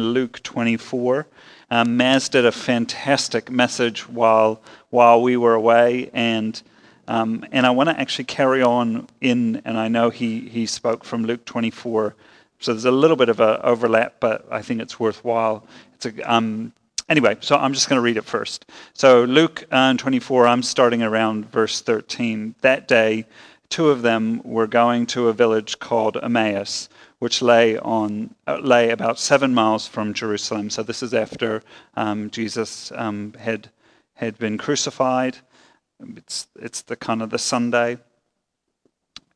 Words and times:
Luke 0.00 0.42
24. 0.42 1.26
Um, 1.70 1.98
Maz 1.98 2.30
did 2.30 2.46
a 2.46 2.52
fantastic 2.52 3.50
message 3.50 4.08
while 4.08 4.60
while 4.90 5.20
we 5.20 5.36
were 5.36 5.54
away, 5.54 6.10
and 6.14 6.60
um, 7.06 7.44
and 7.52 7.66
I 7.66 7.70
want 7.70 7.90
to 7.90 8.00
actually 8.00 8.24
carry 8.24 8.62
on 8.62 9.06
in. 9.20 9.60
And 9.64 9.78
I 9.78 9.88
know 9.88 10.10
he 10.10 10.48
he 10.48 10.66
spoke 10.66 11.04
from 11.04 11.24
Luke 11.24 11.44
24, 11.44 12.14
so 12.60 12.72
there's 12.72 12.84
a 12.84 12.90
little 12.90 13.16
bit 13.16 13.28
of 13.28 13.40
a 13.40 13.64
overlap, 13.64 14.14
but 14.20 14.46
I 14.50 14.62
think 14.62 14.80
it's 14.80 14.98
worthwhile. 14.98 15.66
It's 15.94 16.06
a 16.06 16.32
um, 16.32 16.72
anyway. 17.08 17.36
So 17.40 17.56
I'm 17.56 17.74
just 17.74 17.88
going 17.88 17.98
to 17.98 18.02
read 18.02 18.16
it 18.16 18.24
first. 18.24 18.66
So 18.94 19.24
Luke 19.24 19.64
uh, 19.70 19.94
24, 19.94 20.46
I'm 20.46 20.62
starting 20.62 21.02
around 21.02 21.50
verse 21.50 21.80
13. 21.80 22.54
That 22.60 22.88
day, 22.88 23.26
two 23.68 23.88
of 23.88 24.02
them 24.02 24.40
were 24.44 24.66
going 24.66 25.06
to 25.06 25.28
a 25.28 25.32
village 25.32 25.78
called 25.78 26.16
Emmaus 26.16 26.88
which 27.18 27.42
lay 27.42 27.76
on 27.78 28.34
uh, 28.46 28.58
lay 28.58 28.90
about 28.90 29.18
seven 29.18 29.52
miles 29.52 29.86
from 29.86 30.14
Jerusalem. 30.14 30.70
So 30.70 30.82
this 30.82 31.02
is 31.02 31.14
after 31.14 31.62
um, 31.96 32.30
Jesus 32.30 32.92
um, 32.94 33.34
had 33.38 33.70
had 34.14 34.38
been 34.38 34.58
crucified. 34.58 35.38
It's 36.16 36.46
it's 36.60 36.82
the 36.82 36.96
kind 36.96 37.22
of 37.22 37.30
the 37.30 37.38
Sunday. 37.38 37.98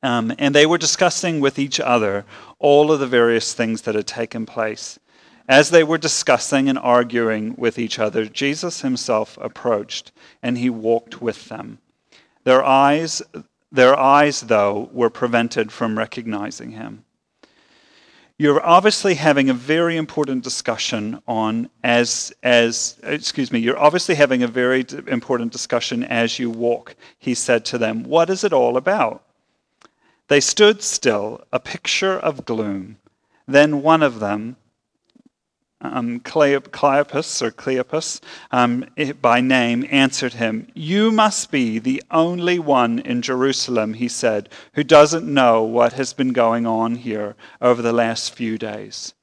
Um, 0.04 0.32
and 0.38 0.52
they 0.52 0.66
were 0.66 0.78
discussing 0.78 1.38
with 1.38 1.60
each 1.60 1.78
other 1.78 2.24
all 2.58 2.90
of 2.90 2.98
the 2.98 3.06
various 3.06 3.54
things 3.54 3.82
that 3.82 3.94
had 3.94 4.06
taken 4.06 4.46
place. 4.46 4.98
As 5.48 5.70
they 5.70 5.84
were 5.84 5.98
discussing 5.98 6.68
and 6.68 6.78
arguing 6.78 7.54
with 7.56 7.78
each 7.78 8.00
other, 8.00 8.26
Jesus 8.26 8.80
himself 8.80 9.38
approached 9.40 10.10
and 10.42 10.58
he 10.58 10.70
walked 10.70 11.22
with 11.22 11.48
them. 11.48 11.78
Their 12.42 12.64
eyes, 12.64 13.22
their 13.70 13.96
eyes, 13.96 14.42
though, 14.42 14.88
were 14.92 15.10
prevented 15.10 15.70
from 15.70 15.98
recognizing 15.98 16.72
him 16.72 17.04
you're 18.42 18.66
obviously 18.66 19.14
having 19.14 19.48
a 19.48 19.54
very 19.54 19.96
important 19.96 20.42
discussion 20.42 21.22
on 21.28 21.70
as 21.84 22.32
as 22.42 22.98
excuse 23.04 23.52
me 23.52 23.60
you're 23.60 23.78
obviously 23.78 24.16
having 24.16 24.42
a 24.42 24.48
very 24.48 24.84
important 25.06 25.52
discussion 25.52 26.02
as 26.02 26.40
you 26.40 26.50
walk 26.50 26.96
he 27.20 27.34
said 27.34 27.64
to 27.64 27.78
them. 27.78 28.02
What 28.02 28.28
is 28.28 28.42
it 28.42 28.52
all 28.52 28.76
about? 28.76 29.22
They 30.26 30.40
stood 30.40 30.82
still 30.82 31.44
a 31.52 31.60
picture 31.60 32.18
of 32.18 32.44
gloom. 32.44 32.96
Then 33.46 33.80
one 33.80 34.02
of 34.02 34.18
them 34.18 34.56
um, 35.82 36.20
Cleopas 36.20 37.42
or 37.42 37.50
Cleopas 37.50 38.20
um, 38.50 38.86
by 39.20 39.40
name 39.40 39.86
answered 39.90 40.34
him, 40.34 40.68
You 40.74 41.10
must 41.10 41.50
be 41.50 41.78
the 41.78 42.02
only 42.10 42.58
one 42.58 43.00
in 43.00 43.20
Jerusalem, 43.22 43.94
he 43.94 44.08
said, 44.08 44.48
who 44.74 44.84
doesn't 44.84 45.26
know 45.26 45.62
what 45.62 45.94
has 45.94 46.12
been 46.12 46.32
going 46.32 46.66
on 46.66 46.94
here 46.94 47.36
over 47.60 47.82
the 47.82 47.92
last 47.92 48.34
few 48.34 48.58
days. 48.58 49.14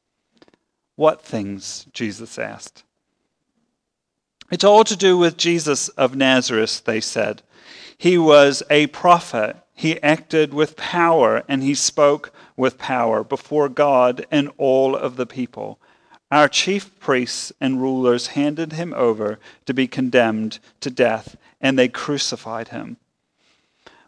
What 0.95 1.21
things? 1.21 1.87
Jesus 1.93 2.37
asked. 2.37 2.83
It's 4.51 4.63
all 4.63 4.83
to 4.83 4.97
do 4.97 5.17
with 5.17 5.37
Jesus 5.37 5.89
of 5.89 6.15
Nazareth, 6.15 6.83
they 6.85 6.99
said. 6.99 7.41
He 7.97 8.17
was 8.17 8.63
a 8.69 8.87
prophet. 8.87 9.57
He 9.73 10.01
acted 10.01 10.53
with 10.53 10.75
power 10.75 11.43
and 11.47 11.63
he 11.63 11.75
spoke 11.75 12.33
with 12.57 12.77
power 12.77 13.23
before 13.23 13.69
God 13.69 14.25
and 14.31 14.51
all 14.57 14.95
of 14.95 15.15
the 15.15 15.25
people. 15.25 15.79
Our 16.31 16.47
chief 16.47 16.99
priests 16.99 17.51
and 17.59 17.81
rulers 17.81 18.27
handed 18.27 18.73
him 18.73 18.93
over 18.93 19.39
to 19.65 19.73
be 19.73 19.87
condemned 19.87 20.59
to 20.81 20.89
death, 20.91 21.35
and 21.59 21.77
they 21.77 21.87
crucified 21.87 22.67
him. 22.67 22.97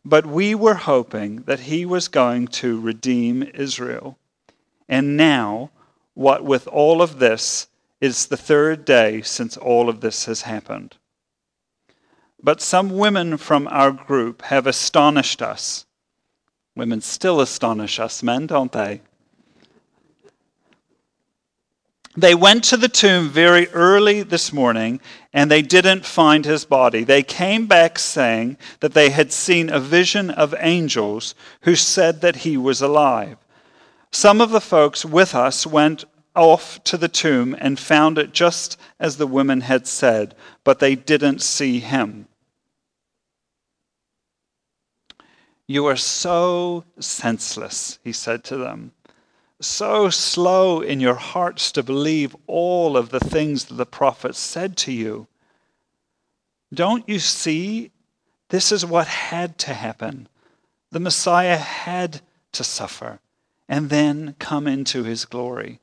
But 0.06 0.26
we 0.26 0.54
were 0.54 0.76
hoping 0.76 1.44
that 1.44 1.62
he 1.62 1.86
was 1.86 2.08
going 2.08 2.48
to 2.48 2.80
redeem 2.80 3.44
Israel. 3.54 4.18
And 4.88 5.18
now, 5.18 5.72
what 6.14 6.44
with 6.44 6.68
all 6.68 7.02
of 7.02 7.20
this, 7.20 7.68
it's 8.00 8.26
the 8.26 8.38
third 8.38 8.86
day 8.86 9.22
since 9.22 9.58
all 9.58 9.90
of 9.90 10.02
this 10.02 10.26
has 10.26 10.42
happened. 10.42 10.98
But 12.42 12.62
some 12.62 12.98
women 12.98 13.38
from 13.38 13.68
our 13.68 13.92
group 13.92 14.42
have 14.44 14.66
astonished 14.66 15.42
us. 15.42 15.86
Women 16.76 17.02
still 17.02 17.40
astonish 17.40 18.00
us, 18.00 18.24
men, 18.24 18.48
don't 18.48 18.72
they? 18.72 19.02
They 22.18 22.36
went 22.36 22.66
to 22.66 22.78
the 22.78 22.90
tomb 22.90 23.30
very 23.30 23.70
early 23.70 24.22
this 24.22 24.52
morning 24.52 25.00
and 25.32 25.50
they 25.50 25.62
didn't 25.62 26.06
find 26.06 26.46
his 26.46 26.66
body. 26.66 27.06
They 27.06 27.24
came 27.24 27.68
back 27.68 27.98
saying 27.98 28.58
that 28.82 28.94
they 28.94 29.12
had 29.12 29.32
seen 29.32 29.70
a 29.70 29.80
vision 29.80 30.30
of 30.30 30.54
angels 30.60 31.36
who 31.62 31.76
said 31.76 32.20
that 32.22 32.38
he 32.38 32.58
was 32.58 32.82
alive. 32.82 33.38
Some 34.12 34.42
of 34.42 34.50
the 34.50 34.60
folks 34.60 35.06
with 35.06 35.34
us 35.34 35.66
went 35.66 36.04
off 36.36 36.84
to 36.84 36.98
the 36.98 37.08
tomb 37.08 37.56
and 37.60 37.80
found 37.80 38.18
it 38.18 38.34
just 38.34 38.78
as 39.00 39.16
the 39.16 39.28
women 39.28 39.62
had 39.62 39.88
said, 39.88 40.36
but 40.66 40.80
they 40.80 40.96
didn't 40.96 41.42
see 41.42 41.80
him. 41.80 42.28
You 45.66 45.86
are 45.86 45.96
so 45.96 46.84
senseless, 47.00 48.00
he 48.04 48.12
said 48.12 48.44
to 48.46 48.58
them 48.58 48.92
so 49.62 50.10
slow 50.10 50.82
in 50.82 51.00
your 51.00 51.16
hearts 51.16 51.72
to 51.74 51.84
believe 51.84 52.36
all 52.48 52.98
of 52.98 53.10
the 53.10 53.20
things 53.20 53.66
that 53.66 53.76
the 53.76 53.86
prophets 53.86 54.40
said 54.40 54.76
to 54.78 54.92
you. 54.92 55.28
Don't 56.74 57.08
you 57.08 57.20
see? 57.20 57.92
This 58.50 58.72
is 58.72 58.86
what 58.86 59.08
had 59.08 59.58
to 59.60 59.74
happen. 59.74 60.28
The 60.92 61.00
Messiah 61.00 61.58
had 61.58 62.22
to 62.52 62.64
suffer 62.64 63.20
and 63.68 63.90
then 63.90 64.36
come 64.40 64.68
into 64.68 65.04
his 65.04 65.26
glory. 65.26 65.80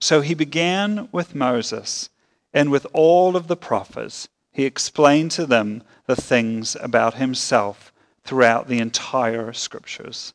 So 0.00 0.20
he 0.20 0.34
began 0.34 1.08
with 1.12 1.34
Moses 1.34 2.08
and 2.52 2.70
with 2.70 2.86
all 2.92 3.36
of 3.36 3.48
the 3.48 3.56
prophets. 3.56 4.28
He 4.52 4.64
explained 4.64 5.30
to 5.32 5.46
them 5.46 5.82
the 6.06 6.16
things 6.16 6.76
about 6.80 7.14
himself 7.14 7.92
throughout 8.24 8.68
the 8.68 8.78
entire 8.78 9.52
scriptures. 9.52 10.34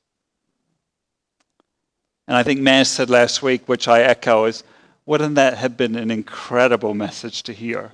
And 2.28 2.36
I 2.36 2.44
think 2.44 2.60
Maz 2.60 2.88
said 2.88 3.10
last 3.10 3.44
week, 3.44 3.68
which 3.68 3.88
I 3.88 4.02
echo, 4.02 4.46
is 4.46 4.64
wouldn't 5.06 5.36
that 5.36 5.58
have 5.58 5.78
been 5.78 5.96
an 5.96 6.10
incredible 6.10 6.94
message 6.94 7.44
to 7.44 7.54
hear? 7.54 7.92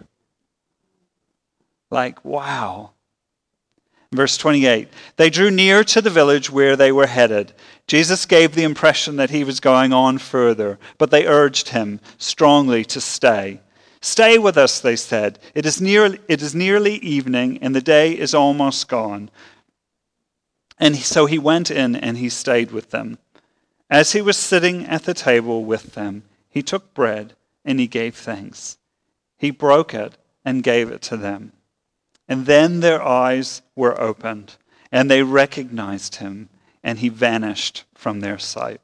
Like, 1.89 2.23
wow. 2.23 2.91
Verse 4.13 4.37
28 4.37 4.87
They 5.17 5.29
drew 5.29 5.51
near 5.51 5.83
to 5.85 6.01
the 6.01 6.09
village 6.09 6.49
where 6.49 6.75
they 6.75 6.91
were 6.91 7.07
headed. 7.07 7.53
Jesus 7.87 8.25
gave 8.25 8.55
the 8.55 8.63
impression 8.63 9.17
that 9.17 9.29
he 9.29 9.43
was 9.43 9.59
going 9.59 9.91
on 9.91 10.17
further, 10.17 10.79
but 10.97 11.11
they 11.11 11.27
urged 11.27 11.69
him 11.69 11.99
strongly 12.17 12.85
to 12.85 13.01
stay. 13.01 13.59
Stay 14.01 14.37
with 14.37 14.57
us, 14.57 14.79
they 14.79 14.95
said. 14.95 15.37
It 15.53 15.65
is, 15.65 15.79
near, 15.79 16.17
it 16.27 16.41
is 16.41 16.55
nearly 16.55 16.95
evening, 16.95 17.59
and 17.61 17.75
the 17.75 17.81
day 17.81 18.17
is 18.17 18.33
almost 18.33 18.87
gone. 18.87 19.29
And 20.79 20.95
so 20.95 21.27
he 21.27 21.37
went 21.37 21.69
in 21.69 21.95
and 21.95 22.17
he 22.17 22.29
stayed 22.29 22.71
with 22.71 22.89
them. 22.89 23.19
As 23.91 24.13
he 24.13 24.21
was 24.21 24.37
sitting 24.37 24.85
at 24.85 25.03
the 25.03 25.13
table 25.13 25.65
with 25.65 25.95
them, 25.95 26.23
he 26.47 26.63
took 26.63 26.93
bread 26.93 27.35
and 27.65 27.77
he 27.77 27.87
gave 27.87 28.15
thanks. 28.15 28.77
He 29.37 29.51
broke 29.51 29.93
it 29.93 30.13
and 30.45 30.63
gave 30.63 30.89
it 30.89 31.01
to 31.03 31.17
them. 31.17 31.51
And 32.25 32.45
then 32.45 32.79
their 32.79 33.03
eyes 33.03 33.61
were 33.75 33.99
opened, 33.99 34.55
and 34.93 35.11
they 35.11 35.23
recognized 35.23 36.15
him, 36.15 36.47
and 36.81 36.99
he 36.99 37.09
vanished 37.09 37.83
from 37.93 38.21
their 38.21 38.39
sight. 38.39 38.79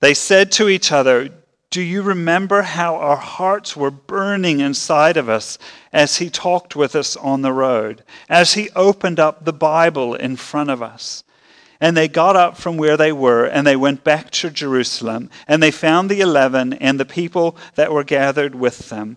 They 0.00 0.14
said 0.14 0.50
to 0.52 0.68
each 0.68 0.90
other, 0.90 1.28
Do 1.70 1.80
you 1.80 2.02
remember 2.02 2.62
how 2.62 2.96
our 2.96 3.16
hearts 3.16 3.76
were 3.76 3.92
burning 3.92 4.58
inside 4.58 5.16
of 5.16 5.28
us 5.28 5.58
as 5.92 6.16
he 6.16 6.28
talked 6.28 6.74
with 6.74 6.96
us 6.96 7.16
on 7.16 7.42
the 7.42 7.52
road, 7.52 8.02
as 8.28 8.54
he 8.54 8.70
opened 8.74 9.20
up 9.20 9.44
the 9.44 9.52
Bible 9.52 10.16
in 10.16 10.34
front 10.34 10.70
of 10.70 10.82
us? 10.82 11.22
And 11.80 11.96
they 11.96 12.08
got 12.08 12.36
up 12.36 12.56
from 12.56 12.76
where 12.76 12.96
they 12.96 13.12
were 13.12 13.46
and 13.46 13.66
they 13.66 13.76
went 13.76 14.04
back 14.04 14.30
to 14.32 14.50
Jerusalem. 14.50 15.30
And 15.48 15.62
they 15.62 15.70
found 15.70 16.10
the 16.10 16.20
eleven 16.20 16.74
and 16.74 17.00
the 17.00 17.04
people 17.04 17.56
that 17.74 17.92
were 17.92 18.04
gathered 18.04 18.54
with 18.54 18.90
them. 18.90 19.16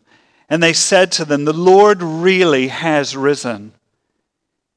And 0.49 0.63
they 0.63 0.73
said 0.73 1.11
to 1.13 1.25
them, 1.25 1.45
The 1.45 1.53
Lord 1.53 2.01
really 2.01 2.67
has 2.67 3.17
risen. 3.17 3.73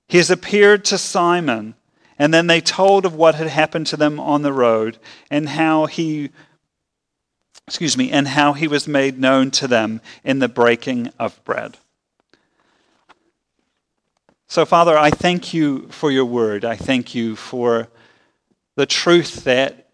He 0.08 0.18
has 0.18 0.30
appeared 0.30 0.84
to 0.86 0.98
Simon. 0.98 1.74
And 2.18 2.32
then 2.32 2.46
they 2.46 2.60
told 2.60 3.04
of 3.04 3.14
what 3.14 3.34
had 3.34 3.48
happened 3.48 3.86
to 3.88 3.96
them 3.96 4.18
on 4.18 4.42
the 4.42 4.52
road 4.52 4.98
and 5.30 5.48
how 5.48 5.86
he 5.86 6.30
excuse 7.66 7.96
me, 7.96 8.12
and 8.12 8.28
how 8.28 8.52
he 8.52 8.68
was 8.68 8.86
made 8.86 9.18
known 9.18 9.50
to 9.50 9.66
them 9.66 10.00
in 10.22 10.38
the 10.38 10.48
breaking 10.48 11.10
of 11.18 11.42
bread. 11.44 11.76
So, 14.48 14.64
Father, 14.64 14.96
I 14.96 15.10
thank 15.10 15.54
you 15.54 15.88
for 15.88 16.10
your 16.10 16.24
word. 16.24 16.64
I 16.64 16.76
thank 16.76 17.14
you 17.14 17.36
for 17.36 17.88
the 18.76 18.86
truth 18.86 19.44
that 19.44 19.88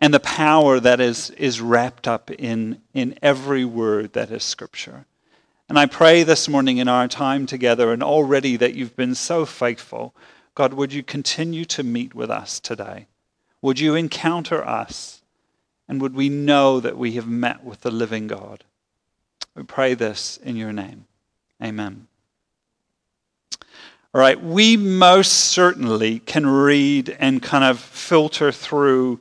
and 0.00 0.14
the 0.14 0.20
power 0.20 0.80
that 0.80 1.00
is, 1.00 1.30
is 1.30 1.60
wrapped 1.60 2.06
up 2.06 2.30
in, 2.30 2.80
in 2.94 3.18
every 3.22 3.64
word 3.64 4.12
that 4.12 4.30
is 4.30 4.44
Scripture. 4.44 5.06
And 5.68 5.78
I 5.78 5.86
pray 5.86 6.22
this 6.22 6.48
morning 6.48 6.78
in 6.78 6.88
our 6.88 7.08
time 7.08 7.46
together, 7.46 7.92
and 7.92 8.02
already 8.02 8.56
that 8.56 8.74
you've 8.74 8.96
been 8.96 9.14
so 9.14 9.44
faithful, 9.44 10.14
God, 10.54 10.74
would 10.74 10.92
you 10.92 11.02
continue 11.02 11.64
to 11.66 11.82
meet 11.82 12.14
with 12.14 12.30
us 12.30 12.60
today? 12.60 13.06
Would 13.62 13.80
you 13.80 13.94
encounter 13.94 14.66
us 14.66 15.18
And 15.88 16.02
would 16.02 16.14
we 16.14 16.28
know 16.28 16.80
that 16.80 16.98
we 16.98 17.12
have 17.12 17.26
met 17.26 17.64
with 17.64 17.80
the 17.80 17.90
living 17.90 18.26
God? 18.26 18.64
We 19.54 19.62
pray 19.62 19.94
this 19.94 20.36
in 20.42 20.56
your 20.56 20.72
name. 20.72 21.06
Amen. 21.62 22.07
All 24.18 24.22
right, 24.22 24.42
we 24.42 24.76
most 24.76 25.30
certainly 25.32 26.18
can 26.18 26.44
read 26.44 27.16
and 27.20 27.40
kind 27.40 27.62
of 27.62 27.78
filter 27.78 28.50
through 28.50 29.20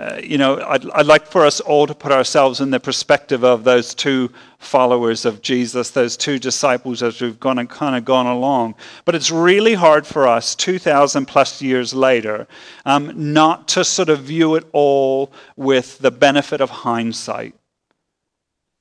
uh, 0.00 0.18
you 0.24 0.38
know, 0.38 0.58
I'd, 0.66 0.88
I'd 0.92 1.04
like 1.04 1.26
for 1.26 1.44
us 1.44 1.60
all 1.60 1.86
to 1.86 1.94
put 1.94 2.12
ourselves 2.12 2.62
in 2.62 2.70
the 2.70 2.80
perspective 2.80 3.44
of 3.44 3.64
those 3.64 3.94
two 3.94 4.30
followers 4.58 5.26
of 5.26 5.42
Jesus, 5.42 5.90
those 5.90 6.16
two 6.16 6.38
disciples 6.38 7.02
as 7.02 7.20
we've 7.20 7.38
gone 7.38 7.58
and 7.58 7.68
kind 7.68 7.94
of 7.94 8.06
gone 8.06 8.26
along. 8.26 8.74
But 9.04 9.16
it's 9.16 9.30
really 9.30 9.74
hard 9.74 10.06
for 10.06 10.26
us, 10.26 10.54
2,000 10.54 11.26
plus 11.26 11.60
years 11.60 11.92
later, 11.92 12.48
um, 12.86 13.12
not 13.34 13.68
to 13.68 13.84
sort 13.84 14.08
of 14.08 14.20
view 14.20 14.54
it 14.54 14.64
all 14.72 15.30
with 15.56 15.98
the 15.98 16.10
benefit 16.10 16.62
of 16.62 16.70
hindsight. 16.70 17.54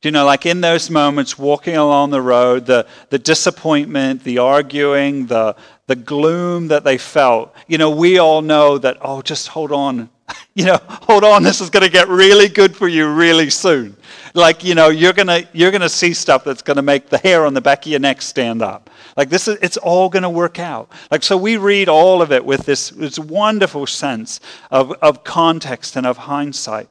You 0.03 0.11
know, 0.11 0.25
like 0.25 0.45
in 0.45 0.61
those 0.61 0.91
moments, 0.91 1.39
walking 1.39 1.75
along 1.75 2.11
the 2.11 2.21
road, 2.21 2.67
the, 2.67 2.85
the 3.09 3.17
disappointment, 3.17 4.23
the 4.23 4.37
arguing, 4.37 5.25
the, 5.25 5.55
the 5.87 5.95
gloom 5.95 6.67
that 6.67 6.83
they 6.83 6.99
felt, 6.99 7.55
you 7.67 7.79
know, 7.79 7.89
we 7.89 8.19
all 8.19 8.43
know 8.43 8.77
that, 8.77 8.97
oh, 9.01 9.23
just 9.23 9.47
hold 9.47 9.71
on, 9.71 10.09
you 10.53 10.65
know, 10.65 10.79
hold 10.87 11.23
on, 11.23 11.41
this 11.41 11.61
is 11.61 11.71
going 11.71 11.83
to 11.83 11.89
get 11.89 12.09
really 12.09 12.47
good 12.47 12.75
for 12.75 12.87
you 12.87 13.11
really 13.11 13.49
soon. 13.49 13.95
Like, 14.35 14.63
you 14.63 14.75
know, 14.75 14.89
you're 14.89 15.13
going 15.13 15.27
to 15.27 15.47
you're 15.51 15.71
going 15.71 15.81
to 15.81 15.89
see 15.89 16.13
stuff 16.13 16.43
that's 16.43 16.61
going 16.61 16.75
to 16.75 16.83
make 16.83 17.09
the 17.09 17.17
hair 17.17 17.45
on 17.45 17.55
the 17.55 17.61
back 17.61 17.85
of 17.85 17.91
your 17.91 17.99
neck 17.99 18.21
stand 18.21 18.61
up. 18.61 18.91
Like 19.15 19.29
this 19.29 19.47
is 19.47 19.57
it's 19.63 19.77
all 19.77 20.09
going 20.09 20.23
to 20.23 20.29
work 20.29 20.59
out. 20.59 20.91
Like 21.09 21.23
so 21.23 21.35
we 21.35 21.57
read 21.57 21.89
all 21.89 22.21
of 22.21 22.31
it 22.31 22.45
with 22.45 22.65
this 22.65 22.91
this 22.91 23.17
wonderful 23.17 23.87
sense 23.87 24.39
of 24.69 24.91
of 25.01 25.23
context 25.23 25.95
and 25.95 26.05
of 26.05 26.17
hindsight. 26.17 26.87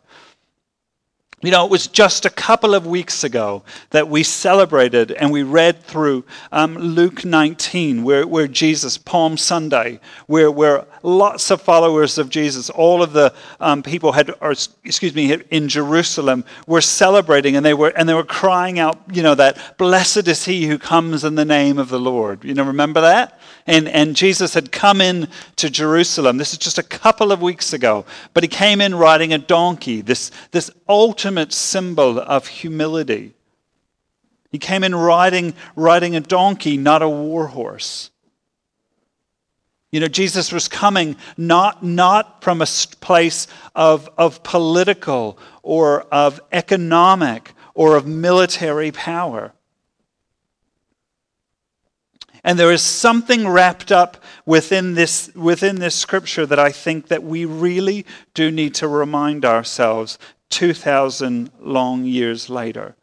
You 1.42 1.50
know, 1.50 1.66
it 1.66 1.70
was 1.70 1.86
just 1.86 2.24
a 2.24 2.30
couple 2.30 2.74
of 2.74 2.86
weeks 2.86 3.22
ago 3.22 3.62
that 3.90 4.08
we 4.08 4.22
celebrated 4.22 5.12
and 5.12 5.30
we 5.30 5.42
read 5.42 5.82
through 5.82 6.24
um, 6.50 6.78
Luke 6.78 7.26
19, 7.26 8.04
where, 8.04 8.26
where 8.26 8.48
Jesus, 8.48 8.96
Palm 8.96 9.36
Sunday, 9.36 10.00
where, 10.26 10.50
where 10.50 10.86
lots 11.06 11.52
of 11.52 11.62
followers 11.62 12.18
of 12.18 12.28
Jesus, 12.28 12.68
all 12.68 13.00
of 13.00 13.12
the 13.12 13.32
um, 13.60 13.82
people 13.82 14.10
had, 14.12 14.34
or 14.40 14.50
excuse 14.50 15.14
me, 15.14 15.32
in 15.50 15.68
Jerusalem 15.68 16.44
were 16.66 16.80
celebrating 16.80 17.54
and 17.54 17.64
they 17.64 17.74
were, 17.74 17.92
and 17.96 18.08
they 18.08 18.14
were 18.14 18.24
crying 18.24 18.80
out, 18.80 18.98
you 19.12 19.22
know, 19.22 19.36
that 19.36 19.78
blessed 19.78 20.26
is 20.26 20.44
he 20.44 20.66
who 20.66 20.78
comes 20.78 21.22
in 21.22 21.36
the 21.36 21.44
name 21.44 21.78
of 21.78 21.90
the 21.90 22.00
Lord. 22.00 22.44
You 22.44 22.54
know, 22.54 22.64
remember 22.64 23.00
that? 23.02 23.38
And, 23.68 23.88
and 23.88 24.16
Jesus 24.16 24.52
had 24.52 24.72
come 24.72 25.00
in 25.00 25.28
to 25.56 25.70
Jerusalem. 25.70 26.38
This 26.38 26.52
is 26.52 26.58
just 26.58 26.78
a 26.78 26.82
couple 26.82 27.30
of 27.30 27.40
weeks 27.40 27.72
ago. 27.72 28.04
But 28.34 28.42
he 28.42 28.48
came 28.48 28.80
in 28.80 28.94
riding 28.94 29.32
a 29.32 29.38
donkey, 29.38 30.00
this, 30.00 30.32
this 30.50 30.72
ultimate 30.88 31.52
symbol 31.52 32.18
of 32.18 32.48
humility. 32.48 33.34
He 34.50 34.58
came 34.58 34.82
in 34.82 34.94
riding, 34.94 35.54
riding 35.76 36.16
a 36.16 36.20
donkey, 36.20 36.76
not 36.76 37.02
a 37.02 37.08
war 37.08 37.46
horse. 37.46 38.10
You 39.96 40.00
know, 40.00 40.08
Jesus 40.08 40.52
was 40.52 40.68
coming 40.68 41.16
not, 41.38 41.82
not 41.82 42.44
from 42.44 42.60
a 42.60 42.66
place 43.00 43.46
of, 43.74 44.10
of 44.18 44.42
political 44.42 45.38
or 45.62 46.02
of 46.12 46.38
economic 46.52 47.54
or 47.72 47.96
of 47.96 48.06
military 48.06 48.92
power. 48.92 49.54
And 52.44 52.58
there 52.58 52.72
is 52.72 52.82
something 52.82 53.48
wrapped 53.48 53.90
up 53.90 54.22
within 54.44 54.92
this, 54.92 55.34
within 55.34 55.76
this 55.76 55.94
scripture 55.94 56.44
that 56.44 56.58
I 56.58 56.72
think 56.72 57.08
that 57.08 57.22
we 57.22 57.46
really 57.46 58.04
do 58.34 58.50
need 58.50 58.74
to 58.74 58.88
remind 58.88 59.46
ourselves 59.46 60.18
2,000 60.50 61.50
long 61.58 62.04
years 62.04 62.50
later. 62.50 62.96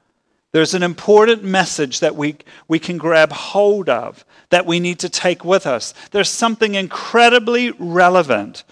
There's 0.52 0.76
an 0.76 0.84
important 0.84 1.44
message 1.44 2.02
that 2.02 2.16
we, 2.16 2.36
we 2.68 2.78
can 2.78 3.00
grab 3.00 3.32
hold 3.32 3.90
of, 3.90 4.24
that 4.54 4.68
we 4.68 4.80
need 4.80 5.00
to 5.00 5.10
take 5.10 5.44
with 5.44 5.66
us. 5.66 5.96
There's 6.12 6.30
something 6.30 6.76
incredibly 6.76 7.72
relevant 7.72 8.64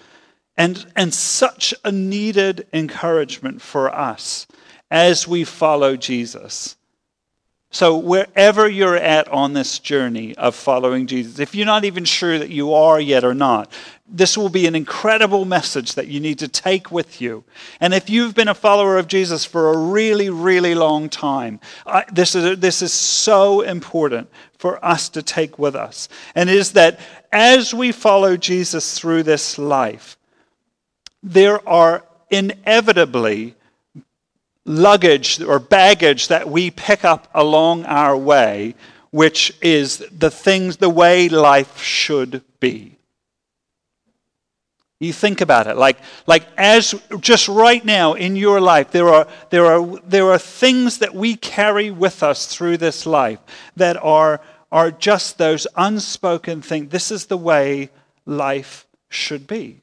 and, 0.56 0.86
and 0.94 1.12
such 1.12 1.74
a 1.84 1.90
needed 1.90 2.68
encouragement 2.72 3.60
for 3.60 3.92
us 3.92 4.46
as 4.92 5.26
we 5.26 5.42
follow 5.42 5.96
Jesus. 5.96 6.76
So, 7.74 7.96
wherever 7.96 8.68
you're 8.68 8.98
at 8.98 9.28
on 9.28 9.54
this 9.54 9.78
journey 9.78 10.36
of 10.36 10.54
following 10.54 11.06
Jesus, 11.06 11.38
if 11.38 11.54
you're 11.54 11.64
not 11.64 11.86
even 11.86 12.04
sure 12.04 12.38
that 12.38 12.50
you 12.50 12.74
are 12.74 13.00
yet 13.00 13.24
or 13.24 13.32
not, 13.32 13.72
this 14.06 14.36
will 14.36 14.50
be 14.50 14.66
an 14.66 14.74
incredible 14.74 15.46
message 15.46 15.94
that 15.94 16.06
you 16.06 16.20
need 16.20 16.38
to 16.40 16.48
take 16.48 16.92
with 16.92 17.22
you. 17.22 17.44
And 17.80 17.94
if 17.94 18.10
you've 18.10 18.34
been 18.34 18.48
a 18.48 18.54
follower 18.54 18.98
of 18.98 19.08
Jesus 19.08 19.46
for 19.46 19.72
a 19.72 19.78
really, 19.78 20.28
really 20.28 20.74
long 20.74 21.08
time, 21.08 21.60
I, 21.86 22.04
this, 22.12 22.34
is, 22.34 22.58
this 22.58 22.82
is 22.82 22.92
so 22.92 23.62
important 23.62 24.28
for 24.58 24.84
us 24.84 25.08
to 25.08 25.22
take 25.22 25.58
with 25.58 25.74
us. 25.74 26.10
And 26.34 26.50
is 26.50 26.72
that 26.72 27.00
as 27.32 27.72
we 27.72 27.90
follow 27.90 28.36
Jesus 28.36 28.98
through 28.98 29.22
this 29.22 29.56
life, 29.56 30.18
there 31.22 31.66
are 31.66 32.04
inevitably 32.30 33.54
luggage 34.64 35.40
or 35.40 35.58
baggage 35.58 36.28
that 36.28 36.48
we 36.48 36.70
pick 36.70 37.04
up 37.04 37.28
along 37.34 37.84
our 37.86 38.16
way, 38.16 38.74
which 39.10 39.52
is 39.60 39.98
the 40.16 40.30
things, 40.30 40.76
the 40.76 40.88
way 40.88 41.28
life 41.28 41.80
should 41.80 42.42
be. 42.60 42.96
You 45.00 45.12
think 45.12 45.40
about 45.40 45.66
it, 45.66 45.76
like, 45.76 45.98
like 46.28 46.46
as 46.56 46.94
just 47.18 47.48
right 47.48 47.84
now 47.84 48.14
in 48.14 48.36
your 48.36 48.60
life, 48.60 48.92
there 48.92 49.08
are, 49.08 49.26
there, 49.50 49.66
are, 49.66 49.98
there 50.06 50.30
are 50.30 50.38
things 50.38 50.98
that 50.98 51.12
we 51.12 51.34
carry 51.34 51.90
with 51.90 52.22
us 52.22 52.46
through 52.46 52.76
this 52.76 53.04
life 53.04 53.40
that 53.74 53.96
are, 53.96 54.40
are 54.70 54.92
just 54.92 55.38
those 55.38 55.66
unspoken 55.76 56.62
things. 56.62 56.90
This 56.90 57.10
is 57.10 57.26
the 57.26 57.36
way 57.36 57.90
life 58.26 58.86
should 59.08 59.48
be. 59.48 59.81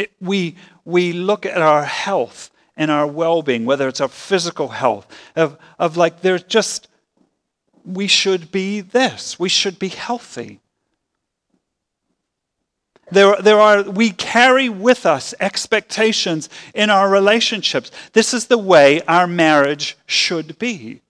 It, 0.00 0.12
we, 0.18 0.56
we 0.86 1.12
look 1.12 1.44
at 1.44 1.60
our 1.60 1.84
health 1.84 2.50
and 2.74 2.90
our 2.90 3.06
well 3.06 3.42
being, 3.42 3.66
whether 3.66 3.86
it's 3.86 4.00
our 4.00 4.08
physical 4.08 4.68
health, 4.68 5.06
of, 5.36 5.58
of 5.78 5.98
like 5.98 6.22
there's 6.22 6.42
just, 6.42 6.88
we 7.84 8.06
should 8.06 8.50
be 8.50 8.80
this, 8.80 9.38
we 9.38 9.50
should 9.50 9.78
be 9.78 9.88
healthy. 9.88 10.60
There, 13.10 13.36
there 13.42 13.60
are, 13.60 13.82
we 13.82 14.10
carry 14.10 14.70
with 14.70 15.04
us 15.04 15.34
expectations 15.38 16.48
in 16.72 16.88
our 16.88 17.10
relationships. 17.10 17.90
This 18.14 18.32
is 18.32 18.46
the 18.46 18.56
way 18.56 19.02
our 19.02 19.26
marriage 19.26 19.98
should 20.06 20.58
be. 20.58 21.02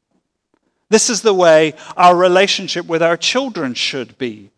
This 0.89 1.09
is 1.09 1.23
the 1.23 1.35
way 1.35 1.75
our 1.97 2.17
relationship 2.17 2.87
with 2.87 3.05
our 3.05 3.17
children 3.17 3.75
should 3.75 4.19
be. 4.19 4.51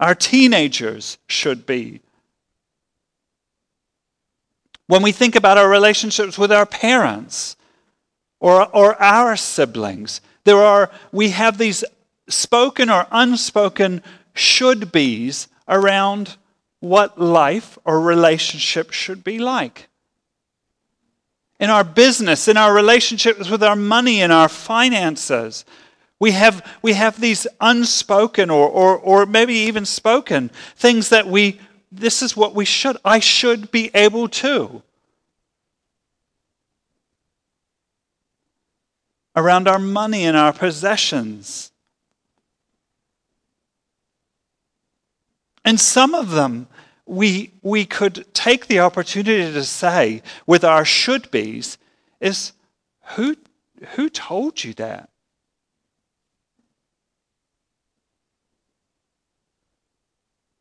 Our 0.00 0.14
teenagers 0.14 1.18
should 1.26 1.66
be. 1.66 2.00
When 4.88 5.02
we 5.02 5.12
think 5.12 5.36
about 5.36 5.58
our 5.58 5.68
relationships 5.68 6.38
with 6.38 6.50
our 6.50 6.66
parents 6.66 7.56
or, 8.40 8.66
or 8.74 9.00
our 9.00 9.36
siblings, 9.36 10.20
there 10.44 10.56
are, 10.56 10.90
we 11.12 11.28
have 11.28 11.58
these 11.58 11.84
spoken 12.28 12.88
or 12.88 13.06
unspoken 13.12 14.02
should 14.34 14.90
be's 14.90 15.48
around 15.68 16.36
what 16.80 17.20
life 17.20 17.78
or 17.84 18.00
relationship 18.00 18.92
should 18.92 19.22
be 19.22 19.38
like. 19.38 19.88
In 21.60 21.68
our 21.68 21.84
business, 21.84 22.48
in 22.48 22.56
our 22.56 22.72
relationships 22.72 23.50
with 23.50 23.62
our 23.62 23.76
money 23.76 24.22
in 24.22 24.30
our 24.30 24.48
finances, 24.48 25.66
we 26.18 26.30
have, 26.30 26.64
we 26.80 26.94
have 26.94 27.20
these 27.20 27.46
unspoken 27.60 28.48
or, 28.48 28.68
or, 28.68 28.96
or 28.96 29.26
maybe 29.26 29.54
even 29.54 29.84
spoken 29.84 30.50
things 30.76 31.10
that 31.10 31.26
we, 31.26 31.60
this 31.90 32.22
is 32.22 32.36
what 32.36 32.54
we 32.54 32.64
should, 32.64 32.96
I 33.04 33.18
should 33.18 33.70
be 33.70 33.90
able 33.94 34.28
to. 34.28 34.82
Around 39.34 39.68
our 39.68 39.78
money 39.78 40.24
and 40.24 40.36
our 40.36 40.52
possessions. 40.52 41.70
And 45.64 45.78
some 45.78 46.14
of 46.14 46.30
them 46.30 46.66
we, 47.08 47.52
we 47.62 47.86
could 47.86 48.26
take 48.34 48.66
the 48.66 48.80
opportunity 48.80 49.50
to 49.50 49.64
say 49.64 50.22
with 50.46 50.62
our 50.62 50.84
should 50.84 51.30
be's 51.30 51.78
is 52.20 52.52
who, 53.14 53.34
who 53.94 54.10
told 54.10 54.62
you 54.62 54.74
that? 54.74 55.08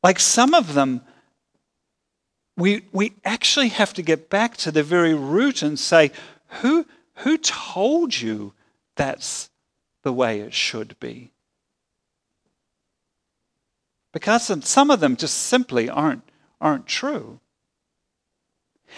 Like 0.02 0.20
some 0.20 0.54
of 0.54 0.74
them, 0.74 1.02
we, 2.58 2.84
we 2.92 3.14
actually 3.24 3.70
have 3.70 3.94
to 3.94 4.02
get 4.02 4.30
back 4.30 4.58
to 4.58 4.72
the 4.72 4.84
very 4.84 5.14
root 5.14 5.62
and 5.62 5.80
say, 5.80 6.12
who, 6.62 6.86
who 7.16 7.38
told 7.38 8.20
you 8.20 8.54
that's 8.96 9.50
the 10.04 10.12
way 10.12 10.40
it 10.40 10.54
should 10.54 11.00
be? 11.00 11.32
because 14.18 14.52
some 14.68 14.90
of 14.90 15.00
them 15.00 15.16
just 15.16 15.38
simply 15.38 15.90
aren't, 15.90 16.24
aren't 16.60 16.88
true. 16.88 17.40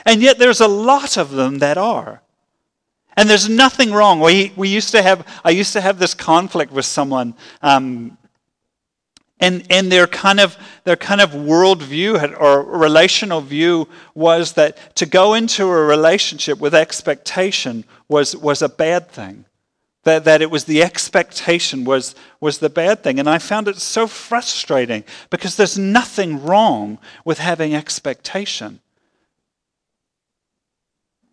And 0.05 0.21
yet 0.21 0.39
there's 0.39 0.61
a 0.61 0.67
lot 0.67 1.17
of 1.17 1.31
them 1.31 1.59
that 1.59 1.77
are. 1.77 2.21
And 3.17 3.29
there's 3.29 3.49
nothing 3.49 3.91
wrong. 3.91 4.21
We, 4.21 4.53
we 4.55 4.69
used 4.69 4.91
to 4.91 5.01
have, 5.01 5.27
I 5.43 5.49
used 5.49 5.73
to 5.73 5.81
have 5.81 5.99
this 5.99 6.13
conflict 6.13 6.71
with 6.71 6.85
someone, 6.85 7.35
um, 7.61 8.17
and, 9.39 9.65
and 9.69 9.91
their 9.91 10.07
kind 10.07 10.39
of 10.39 10.57
their 10.83 10.95
kind 10.95 11.21
of 11.21 11.31
worldview 11.31 12.39
or 12.39 12.63
relational 12.63 13.41
view 13.41 13.87
was 14.13 14.53
that 14.53 14.95
to 14.95 15.05
go 15.05 15.33
into 15.33 15.65
a 15.65 15.85
relationship 15.85 16.59
with 16.59 16.75
expectation 16.75 17.85
was, 18.07 18.35
was 18.35 18.61
a 18.61 18.69
bad 18.69 19.09
thing. 19.09 19.45
That, 20.03 20.23
that 20.23 20.41
it 20.41 20.49
was 20.49 20.63
the 20.63 20.81
expectation 20.81 21.83
was, 21.83 22.15
was 22.39 22.59
the 22.59 22.69
bad 22.69 23.03
thing. 23.03 23.19
And 23.19 23.29
I 23.29 23.37
found 23.37 23.67
it 23.67 23.77
so 23.77 24.07
frustrating 24.07 25.03
because 25.29 25.57
there's 25.57 25.77
nothing 25.77 26.43
wrong 26.43 26.97
with 27.25 27.37
having 27.37 27.75
expectation. 27.75 28.79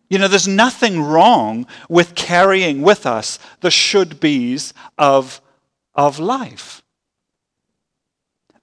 You 0.09 0.19
know, 0.19 0.27
there's 0.27 0.47
nothing 0.47 1.01
wrong 1.01 1.65
with 1.89 2.13
carrying 2.13 2.81
with 2.81 3.05
us 3.05 3.39
the 3.61 3.71
should 3.71 4.19
be's 4.19 4.73
of, 4.97 5.41
of 5.95 6.19
life. 6.19 6.83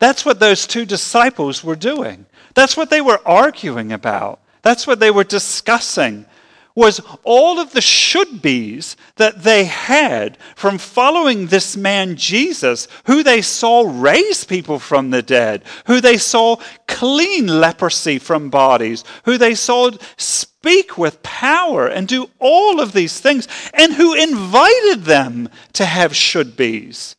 That's 0.04 0.26
what 0.26 0.38
those 0.38 0.66
two 0.66 0.84
disciples 0.84 1.64
were 1.64 1.76
doing. 1.76 2.26
That's 2.52 2.76
what 2.76 2.90
they 2.90 3.00
were 3.00 3.22
arguing 3.24 3.90
about. 3.90 4.38
That's 4.60 4.86
what 4.86 5.00
they 5.00 5.10
were 5.10 5.24
discussing 5.24 6.26
was 6.74 7.00
all 7.22 7.58
of 7.58 7.72
the 7.72 7.80
should 7.80 8.42
be's 8.42 8.98
that 9.16 9.44
they 9.44 9.64
had 9.64 10.36
from 10.56 10.76
following 10.76 11.46
this 11.46 11.74
man 11.74 12.16
Jesus, 12.16 12.86
who 13.06 13.22
they 13.22 13.40
saw 13.40 13.90
raise 13.90 14.44
people 14.44 14.78
from 14.78 15.08
the 15.08 15.22
dead, 15.22 15.64
who 15.86 16.02
they 16.02 16.18
saw 16.18 16.56
clean 16.86 17.46
leprosy 17.46 18.18
from 18.18 18.50
bodies, 18.50 19.04
who 19.24 19.38
they 19.38 19.54
saw 19.54 19.90
speak 20.18 20.98
with 20.98 21.22
power 21.22 21.86
and 21.86 22.06
do 22.06 22.28
all 22.40 22.78
of 22.78 22.92
these 22.92 23.20
things, 23.20 23.48
and 23.72 23.94
who 23.94 24.12
invited 24.12 25.04
them 25.04 25.48
to 25.72 25.86
have 25.86 26.14
should 26.14 26.58
be's. 26.58 27.16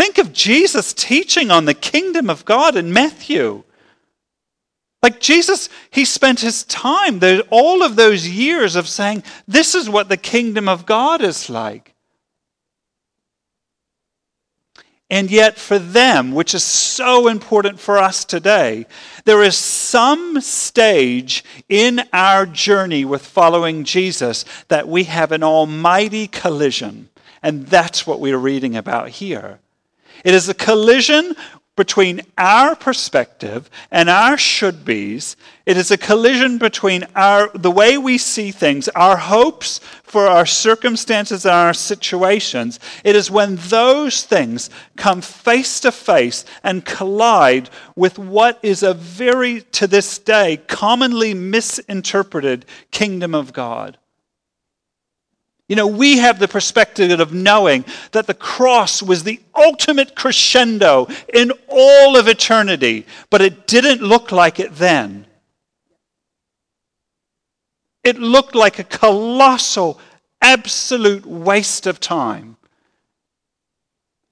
Think 0.00 0.16
of 0.16 0.32
Jesus 0.32 0.94
teaching 0.94 1.50
on 1.50 1.66
the 1.66 1.74
kingdom 1.74 2.30
of 2.30 2.46
God 2.46 2.74
in 2.74 2.90
Matthew. 2.90 3.64
Like 5.02 5.20
Jesus, 5.20 5.68
he 5.90 6.06
spent 6.06 6.40
his 6.40 6.64
time, 6.64 7.18
there, 7.18 7.42
all 7.50 7.82
of 7.82 7.96
those 7.96 8.26
years 8.26 8.76
of 8.76 8.88
saying, 8.88 9.24
This 9.46 9.74
is 9.74 9.90
what 9.90 10.08
the 10.08 10.16
kingdom 10.16 10.70
of 10.70 10.86
God 10.86 11.20
is 11.20 11.50
like. 11.50 11.92
And 15.10 15.30
yet, 15.30 15.58
for 15.58 15.78
them, 15.78 16.32
which 16.32 16.54
is 16.54 16.64
so 16.64 17.28
important 17.28 17.78
for 17.78 17.98
us 17.98 18.24
today, 18.24 18.86
there 19.26 19.42
is 19.42 19.54
some 19.54 20.40
stage 20.40 21.44
in 21.68 22.00
our 22.14 22.46
journey 22.46 23.04
with 23.04 23.26
following 23.26 23.84
Jesus 23.84 24.46
that 24.68 24.88
we 24.88 25.04
have 25.04 25.30
an 25.30 25.42
almighty 25.42 26.26
collision. 26.26 27.10
And 27.42 27.66
that's 27.66 28.06
what 28.06 28.18
we're 28.18 28.38
reading 28.38 28.76
about 28.76 29.10
here. 29.10 29.58
It 30.24 30.34
is 30.34 30.48
a 30.48 30.54
collision 30.54 31.34
between 31.80 32.20
our 32.36 32.76
perspective 32.76 33.70
and 33.90 34.10
our 34.10 34.36
should 34.36 34.84
be's. 34.84 35.34
It 35.64 35.78
is 35.78 35.90
a 35.90 35.96
collision 35.96 36.58
between 36.58 37.06
our, 37.14 37.48
the 37.54 37.70
way 37.70 37.96
we 37.96 38.18
see 38.18 38.50
things, 38.50 38.88
our 38.90 39.16
hopes 39.16 39.78
for 40.02 40.26
our 40.26 40.44
circumstances 40.44 41.46
and 41.46 41.54
our 41.54 41.72
situations. 41.72 42.80
It 43.02 43.16
is 43.16 43.30
when 43.30 43.56
those 43.56 44.24
things 44.24 44.68
come 44.98 45.22
face 45.22 45.80
to 45.80 45.90
face 45.90 46.44
and 46.62 46.84
collide 46.84 47.70
with 47.96 48.18
what 48.18 48.58
is 48.62 48.82
a 48.82 48.92
very, 48.92 49.62
to 49.72 49.86
this 49.86 50.18
day, 50.18 50.58
commonly 50.66 51.32
misinterpreted 51.32 52.66
kingdom 52.90 53.34
of 53.34 53.54
God. 53.54 53.96
You 55.70 55.76
know, 55.76 55.86
we 55.86 56.18
have 56.18 56.40
the 56.40 56.48
perspective 56.48 57.20
of 57.20 57.32
knowing 57.32 57.84
that 58.10 58.26
the 58.26 58.34
cross 58.34 59.00
was 59.00 59.22
the 59.22 59.40
ultimate 59.54 60.16
crescendo 60.16 61.06
in 61.32 61.52
all 61.68 62.16
of 62.16 62.26
eternity, 62.26 63.06
but 63.30 63.40
it 63.40 63.68
didn't 63.68 64.02
look 64.02 64.32
like 64.32 64.58
it 64.58 64.74
then. 64.74 65.26
It 68.02 68.18
looked 68.18 68.56
like 68.56 68.80
a 68.80 68.84
colossal, 68.84 70.00
absolute 70.42 71.24
waste 71.24 71.86
of 71.86 72.00
time, 72.00 72.56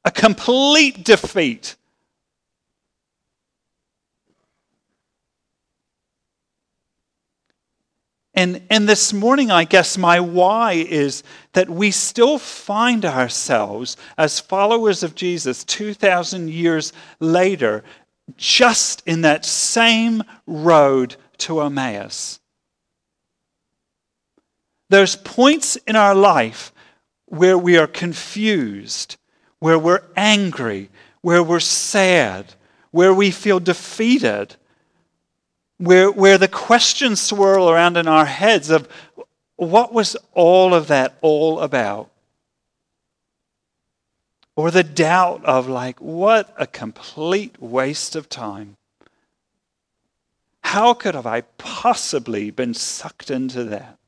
a 0.04 0.10
complete 0.10 1.04
defeat. 1.04 1.76
And, 8.38 8.62
and 8.70 8.88
this 8.88 9.12
morning, 9.12 9.50
I 9.50 9.64
guess 9.64 9.98
my 9.98 10.20
why 10.20 10.74
is 10.74 11.24
that 11.54 11.68
we 11.68 11.90
still 11.90 12.38
find 12.38 13.04
ourselves 13.04 13.96
as 14.16 14.38
followers 14.38 15.02
of 15.02 15.16
Jesus 15.16 15.64
2,000 15.64 16.48
years 16.48 16.92
later, 17.18 17.82
just 18.36 19.02
in 19.06 19.22
that 19.22 19.44
same 19.44 20.22
road 20.46 21.16
to 21.38 21.62
Emmaus. 21.62 22.38
There's 24.88 25.16
points 25.16 25.74
in 25.74 25.96
our 25.96 26.14
life 26.14 26.72
where 27.24 27.58
we 27.58 27.76
are 27.76 27.88
confused, 27.88 29.16
where 29.58 29.80
we're 29.80 30.04
angry, 30.14 30.90
where 31.22 31.42
we're 31.42 31.58
sad, 31.58 32.54
where 32.92 33.12
we 33.12 33.32
feel 33.32 33.58
defeated 33.58 34.54
where, 35.78 36.10
where 36.10 36.38
the 36.38 36.48
questions 36.48 37.20
swirl 37.20 37.70
around 37.70 37.96
in 37.96 38.06
our 38.06 38.26
heads 38.26 38.70
of 38.70 38.88
what 39.56 39.92
was 39.92 40.16
all 40.34 40.74
of 40.74 40.88
that 40.88 41.16
all 41.20 41.60
about? 41.60 42.10
Or 44.54 44.70
the 44.70 44.82
doubt 44.82 45.44
of, 45.44 45.68
like, 45.68 46.00
what 46.00 46.52
a 46.56 46.66
complete 46.66 47.60
waste 47.62 48.16
of 48.16 48.28
time. 48.28 48.76
How 50.62 50.94
could 50.94 51.14
have 51.14 51.26
I 51.26 51.42
possibly 51.58 52.50
been 52.50 52.74
sucked 52.74 53.30
into 53.30 53.64
that? 53.64 53.98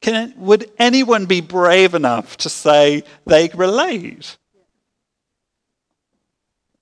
Can, 0.00 0.34
would 0.36 0.70
anyone 0.78 1.26
be 1.26 1.40
brave 1.40 1.94
enough 1.94 2.36
to 2.38 2.48
say 2.48 3.04
they 3.24 3.50
relate? 3.54 4.36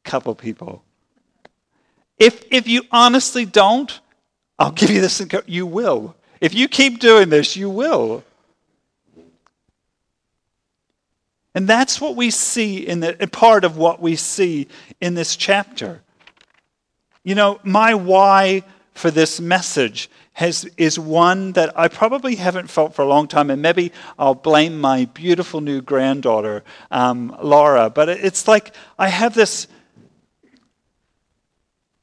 A 0.04 0.10
couple 0.10 0.34
people. 0.34 0.82
If, 2.18 2.44
if 2.50 2.68
you 2.68 2.82
honestly 2.90 3.44
don't, 3.44 4.00
I'll 4.58 4.70
give 4.70 4.90
you 4.90 5.00
this. 5.00 5.22
You 5.46 5.66
will. 5.66 6.14
If 6.40 6.54
you 6.54 6.68
keep 6.68 7.00
doing 7.00 7.28
this, 7.28 7.56
you 7.56 7.70
will. 7.70 8.22
And 11.54 11.68
that's 11.68 12.00
what 12.00 12.16
we 12.16 12.30
see 12.30 12.86
in 12.86 13.00
the 13.00 13.14
part 13.30 13.64
of 13.64 13.76
what 13.76 14.00
we 14.00 14.16
see 14.16 14.68
in 15.00 15.14
this 15.14 15.36
chapter. 15.36 16.02
You 17.22 17.34
know, 17.34 17.60
my 17.62 17.94
why 17.94 18.64
for 18.92 19.10
this 19.10 19.40
message 19.40 20.10
has, 20.34 20.64
is 20.76 20.98
one 20.98 21.52
that 21.52 21.78
I 21.78 21.88
probably 21.88 22.34
haven't 22.34 22.68
felt 22.68 22.94
for 22.94 23.02
a 23.02 23.08
long 23.08 23.28
time, 23.28 23.50
and 23.50 23.62
maybe 23.62 23.92
I'll 24.18 24.34
blame 24.34 24.80
my 24.80 25.04
beautiful 25.06 25.60
new 25.60 25.80
granddaughter, 25.80 26.64
um, 26.90 27.36
Laura. 27.40 27.88
But 27.88 28.08
it's 28.08 28.48
like 28.48 28.74
I 28.98 29.08
have 29.08 29.34
this 29.34 29.68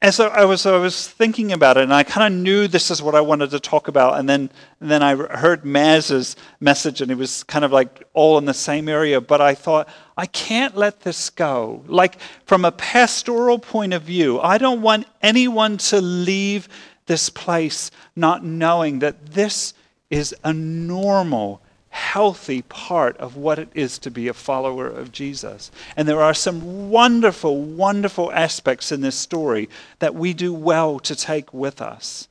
as 0.01 0.19
I 0.19 0.45
was, 0.45 0.65
I 0.65 0.77
was 0.77 1.07
thinking 1.07 1.51
about 1.51 1.77
it, 1.77 1.83
and 1.83 1.93
I 1.93 2.01
kind 2.01 2.33
of 2.33 2.39
knew 2.41 2.67
this 2.67 2.89
is 2.89 3.03
what 3.03 3.13
I 3.13 3.21
wanted 3.21 3.51
to 3.51 3.59
talk 3.59 3.87
about, 3.87 4.17
and 4.17 4.27
then, 4.27 4.49
and 4.79 4.89
then 4.89 5.03
I 5.03 5.15
heard 5.15 5.63
Maz's 5.63 6.35
message, 6.59 7.01
and 7.01 7.11
it 7.11 7.17
was 7.19 7.43
kind 7.43 7.63
of 7.63 7.71
like 7.71 8.03
all 8.13 8.39
in 8.39 8.45
the 8.45 8.53
same 8.53 8.89
area, 8.89 9.21
but 9.21 9.41
I 9.41 9.53
thought, 9.53 9.87
I 10.17 10.25
can't 10.25 10.75
let 10.75 11.01
this 11.01 11.29
go. 11.29 11.83
Like, 11.85 12.19
from 12.45 12.65
a 12.65 12.71
pastoral 12.71 13.59
point 13.59 13.93
of 13.93 14.01
view, 14.01 14.39
I 14.39 14.57
don't 14.57 14.81
want 14.81 15.05
anyone 15.21 15.77
to 15.77 16.01
leave 16.01 16.67
this 17.05 17.29
place 17.29 17.91
not 18.15 18.43
knowing 18.43 18.99
that 18.99 19.27
this 19.27 19.75
is 20.09 20.35
a 20.43 20.51
normal 20.51 21.61
healthy 21.91 22.61
part 22.63 23.17
of 23.17 23.35
what 23.35 23.59
it 23.59 23.69
is 23.75 23.99
to 23.99 24.09
be 24.09 24.29
a 24.29 24.33
follower 24.33 24.87
of 24.87 25.11
Jesus. 25.11 25.69
And 25.95 26.07
there 26.07 26.21
are 26.21 26.33
some 26.33 26.89
wonderful, 26.89 27.61
wonderful 27.61 28.31
aspects 28.31 28.91
in 28.93 29.01
this 29.01 29.15
story 29.15 29.69
that 29.99 30.15
we 30.15 30.33
do 30.33 30.53
well 30.53 30.99
to 30.99 31.15
take 31.15 31.53
with 31.53 31.81
us. 31.81 32.29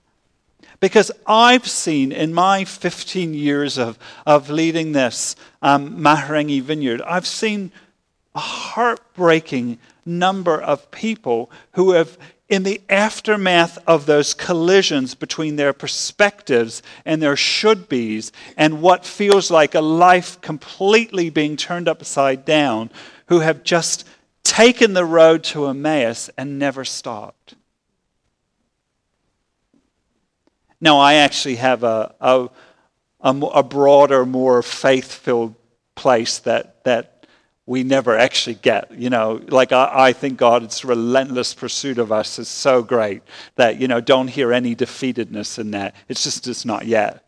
Because 0.81 1.13
I've 1.27 1.69
seen 1.69 2.11
in 2.11 2.33
my 2.33 2.65
15 2.65 3.35
years 3.35 3.77
of, 3.77 3.99
of 4.27 4.49
leading 4.49 4.93
this 4.93 5.37
um, 5.61 6.01
Mahurangi 6.01 6.63
Vineyard, 6.63 7.03
I've 7.03 7.27
seen 7.27 7.71
a 8.35 8.41
heartbreaking 8.41 9.79
number 10.07 10.59
of 10.59 10.91
people 10.91 11.51
who 11.73 11.93
have 11.93 12.17
in 12.51 12.65
the 12.65 12.81
aftermath 12.91 13.79
of 13.87 14.07
those 14.07 14.35
collisions 14.35 15.15
between 15.15 15.55
their 15.55 15.73
perspectives 15.73 16.83
and 17.05 17.23
their 17.23 17.37
should 17.37 17.89
be's, 17.89 18.33
and 18.57 18.83
what 18.83 19.07
feels 19.07 19.53
like 19.53 19.77
a 19.77 19.81
life 19.81 20.41
completely 20.41 21.31
being 21.31 21.57
turned 21.57 21.89
upside 21.89 22.45
down, 22.45 22.91
who 23.27 23.39
have 23.39 23.63
just 23.63 24.07
taken 24.43 24.95
the 24.95 25.05
road 25.05 25.45
to 25.45 25.67
Emmaus 25.67 26.29
and 26.37 26.59
never 26.59 26.85
stopped. 26.85 27.55
Now, 30.81 30.99
I 30.99 31.15
actually 31.15 31.57
have 31.57 31.85
a, 31.85 32.15
a, 32.21 32.49
a, 33.21 33.31
a 33.31 33.63
broader, 33.63 34.27
more 34.27 34.61
faith 34.63 35.13
filled 35.13 35.55
place 35.95 36.39
that, 36.41 36.83
that 36.83 37.20
we 37.67 37.83
never 37.83 38.17
actually 38.17 38.55
get. 38.57 38.91
You 38.97 39.11
know, 39.11 39.41
like 39.49 39.73
I, 39.73 39.91
I, 39.93 40.13
think 40.13 40.39
God's 40.39 40.85
relentless 40.85 41.55
pursuit 41.55 41.99
of 41.99 42.11
us 42.11 42.39
is 42.39 42.49
so 42.49 42.83
great 42.83 43.23
that, 43.57 43.81
you 43.81 43.89
know, 43.89 44.01
don't 44.01 44.29
hear 44.29 44.53
any 44.53 44.75
defeatedness 44.75 45.59
in 45.59 45.71
that. 45.73 45.95
It's 46.09 46.25
just, 46.25 46.47
it's 46.47 46.65
not 46.65 46.87
yet. 46.87 47.25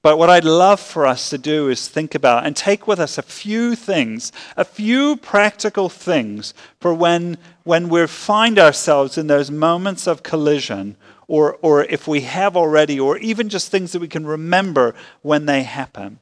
But 0.00 0.16
what 0.16 0.30
I'd 0.30 0.44
love 0.44 0.80
for 0.80 1.06
us 1.06 1.28
to 1.30 1.38
do 1.38 1.68
is 1.68 1.88
think 1.88 2.14
about 2.14 2.46
and 2.46 2.56
take 2.56 2.86
with 2.86 3.00
us 3.00 3.18
a 3.18 3.22
few 3.22 3.74
things, 3.74 4.32
a 4.56 4.64
few 4.64 5.16
practical 5.16 5.88
things 5.88 6.54
for 6.80 6.94
when, 6.94 7.36
when 7.64 7.88
we 7.88 8.06
find 8.06 8.58
ourselves 8.58 9.18
in 9.18 9.26
those 9.26 9.50
moments 9.50 10.06
of 10.06 10.22
collision, 10.22 10.96
or, 11.26 11.58
or 11.60 11.84
if 11.84 12.08
we 12.08 12.22
have 12.22 12.56
already, 12.56 12.98
or 12.98 13.18
even 13.18 13.50
just 13.50 13.70
things 13.70 13.92
that 13.92 14.00
we 14.00 14.08
can 14.08 14.26
remember 14.26 14.94
when 15.20 15.44
they 15.44 15.62
happen. 15.62 16.20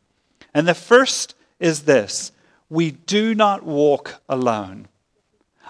And 0.53 0.67
the 0.67 0.75
first 0.75 1.36
is 1.61 1.83
this 1.83 2.33
we 2.69 2.91
do 2.91 3.35
not 3.35 3.65
walk 3.65 4.21
alone. 4.29 4.89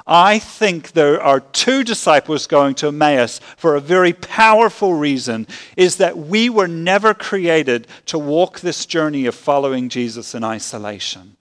I 0.07 0.39
think 0.39 0.93
there 0.93 1.21
are 1.21 1.41
two 1.41 1.83
disciples 1.83 2.47
going 2.47 2.77
to 2.77 2.89
Emmaus 2.89 3.41
for 3.57 3.75
a 3.75 3.81
very 3.81 4.13
powerful 4.13 4.95
reason 4.95 5.49
is 5.77 5.97
that 5.97 6.17
we 6.17 6.49
were 6.49 6.69
never 6.69 7.13
created 7.13 7.89
to 8.07 8.19
walk 8.19 8.61
this 8.61 8.87
journey 8.87 9.27
of 9.27 9.35
following 9.35 9.89
Jesus 9.89 10.35
in 10.35 10.45
isolation. 10.45 11.37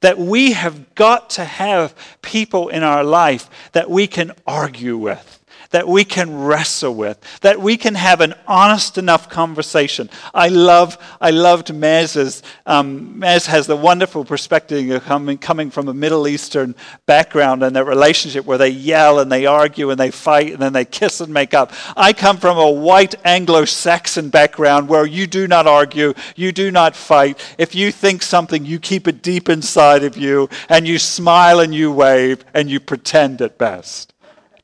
That 0.00 0.16
we 0.18 0.52
have 0.52 0.94
got 0.94 1.28
to 1.30 1.44
have 1.44 1.94
people 2.22 2.68
in 2.68 2.82
our 2.82 3.04
life 3.04 3.50
that 3.72 3.90
we 3.90 4.06
can 4.06 4.32
argue 4.46 4.96
with 4.96 5.43
that 5.74 5.88
we 5.88 6.04
can 6.04 6.44
wrestle 6.44 6.94
with, 6.94 7.18
that 7.40 7.60
we 7.60 7.76
can 7.76 7.96
have 7.96 8.20
an 8.20 8.32
honest 8.46 8.96
enough 8.96 9.28
conversation. 9.28 10.08
I 10.32 10.46
love, 10.46 10.96
I 11.20 11.32
loved 11.32 11.74
Maz's. 11.74 12.44
Um, 12.64 13.16
Maz 13.18 13.46
has 13.46 13.66
the 13.66 13.76
wonderful 13.76 14.24
perspective 14.24 14.88
of 14.90 15.02
coming, 15.02 15.36
coming 15.36 15.72
from 15.72 15.88
a 15.88 15.92
Middle 15.92 16.28
Eastern 16.28 16.76
background 17.06 17.64
and 17.64 17.74
that 17.74 17.86
relationship 17.86 18.46
where 18.46 18.56
they 18.56 18.68
yell 18.68 19.18
and 19.18 19.32
they 19.32 19.46
argue 19.46 19.90
and 19.90 19.98
they 19.98 20.12
fight 20.12 20.52
and 20.52 20.62
then 20.62 20.72
they 20.72 20.84
kiss 20.84 21.20
and 21.20 21.34
make 21.34 21.54
up. 21.54 21.72
I 21.96 22.12
come 22.12 22.36
from 22.36 22.56
a 22.56 22.70
white 22.70 23.16
Anglo-Saxon 23.24 24.28
background 24.28 24.88
where 24.88 25.04
you 25.04 25.26
do 25.26 25.48
not 25.48 25.66
argue, 25.66 26.14
you 26.36 26.52
do 26.52 26.70
not 26.70 26.94
fight. 26.94 27.36
If 27.58 27.74
you 27.74 27.90
think 27.90 28.22
something, 28.22 28.64
you 28.64 28.78
keep 28.78 29.08
it 29.08 29.22
deep 29.22 29.48
inside 29.48 30.04
of 30.04 30.16
you 30.16 30.48
and 30.68 30.86
you 30.86 31.00
smile 31.00 31.58
and 31.58 31.74
you 31.74 31.90
wave 31.90 32.44
and 32.54 32.70
you 32.70 32.78
pretend 32.78 33.42
at 33.42 33.58
best. 33.58 34.13